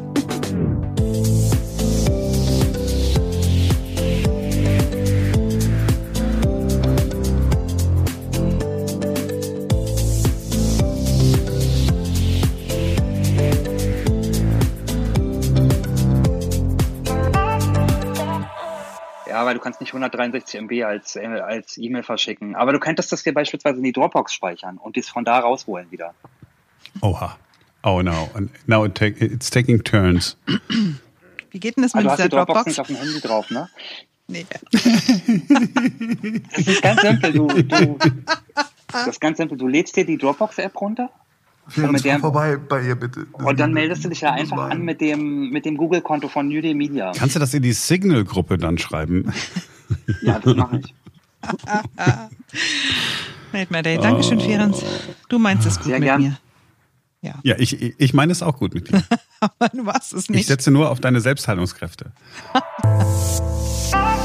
Ja, 19.28 19.44
weil 19.44 19.54
du 19.54 19.60
kannst 19.60 19.80
nicht 19.80 19.90
163 19.90 20.60
MB 20.60 20.84
als, 20.84 21.16
äh, 21.16 21.26
als 21.26 21.76
E-Mail 21.78 22.02
verschicken. 22.02 22.54
Aber 22.54 22.72
du 22.72 22.78
könntest 22.78 23.10
das 23.12 23.22
dir 23.22 23.34
beispielsweise 23.34 23.78
in 23.78 23.84
die 23.84 23.92
Dropbox 23.92 24.32
speichern 24.32 24.78
und 24.78 24.96
dies 24.96 25.08
von 25.08 25.24
da 25.24 25.38
rausholen 25.38 25.90
wieder. 25.90 26.14
Oha. 27.00 27.36
Oh 27.82 28.02
no. 28.02 28.30
Now 28.66 28.84
it 28.84 28.94
take, 28.94 29.24
it's 29.24 29.50
taking 29.50 29.82
turns. 29.82 30.36
Wie 31.50 31.60
geht 31.60 31.76
denn 31.76 31.82
das 31.82 31.94
mit 31.94 32.04
also 32.04 32.16
dieser 32.16 32.28
Dropbox? 32.28 32.46
Du 32.46 32.54
hast 32.54 32.66
die 32.66 32.66
Dropbox 32.66 32.66
nicht 32.66 32.80
auf 32.80 32.86
dem 32.86 32.96
Handy 32.96 33.20
drauf, 33.20 33.50
ne? 33.50 33.68
Nee. 34.28 34.46
das 36.52 36.66
ist 36.66 36.82
ganz 36.82 37.00
simpel. 37.00 37.32
Du, 37.32 37.46
du, 37.46 37.98
das 38.92 39.06
ist 39.06 39.20
ganz 39.20 39.38
simpel. 39.38 39.56
Du 39.56 39.68
lädst 39.68 39.94
dir 39.96 40.04
die 40.04 40.18
Dropbox-App 40.18 40.80
runter 40.80 41.10
und 41.76 41.92
mit 41.92 42.04
der, 42.04 42.20
vorbei 42.20 42.56
bei 42.56 42.86
ihr 42.86 42.94
bitte. 42.94 43.26
Das 43.32 43.46
und 43.46 43.58
dann 43.58 43.72
meldest 43.72 44.04
du 44.04 44.08
dich 44.08 44.20
ja 44.20 44.32
einfach 44.32 44.70
an 44.70 44.82
mit 44.82 45.00
dem, 45.00 45.50
mit 45.50 45.64
dem 45.64 45.76
Google-Konto 45.76 46.28
von 46.28 46.48
New 46.48 46.60
Day 46.60 46.74
Media. 46.74 47.12
Kannst 47.16 47.34
du 47.34 47.40
das 47.40 47.52
in 47.54 47.62
die 47.62 47.72
Signal-Gruppe 47.72 48.58
dann 48.58 48.78
schreiben? 48.78 49.32
Ja, 50.22 50.38
das 50.38 50.56
mache 50.56 50.80
ich. 50.80 50.94
Made 53.52 53.66
my 53.70 53.82
day. 53.82 53.98
Dankeschön, 53.98 54.40
Ferenc. 54.40 54.76
Du 55.28 55.38
meinst 55.38 55.66
es 55.66 55.76
gut 55.76 55.86
Sehr 55.86 55.98
mit 55.98 56.08
gern. 56.08 56.22
mir. 56.22 56.38
Ja, 57.22 57.34
ja 57.42 57.56
ich, 57.58 57.98
ich 57.98 58.14
meine 58.14 58.32
es 58.32 58.42
auch 58.42 58.58
gut 58.58 58.74
mit 58.74 58.88
dir. 58.88 59.02
Aber 59.40 59.68
du 59.72 59.82
machst 59.82 60.12
es 60.12 60.28
nicht. 60.28 60.40
Ich 60.40 60.46
setze 60.46 60.70
nur 60.70 60.90
auf 60.90 61.00
deine 61.00 61.20
Selbstheilungskräfte. 61.20 62.12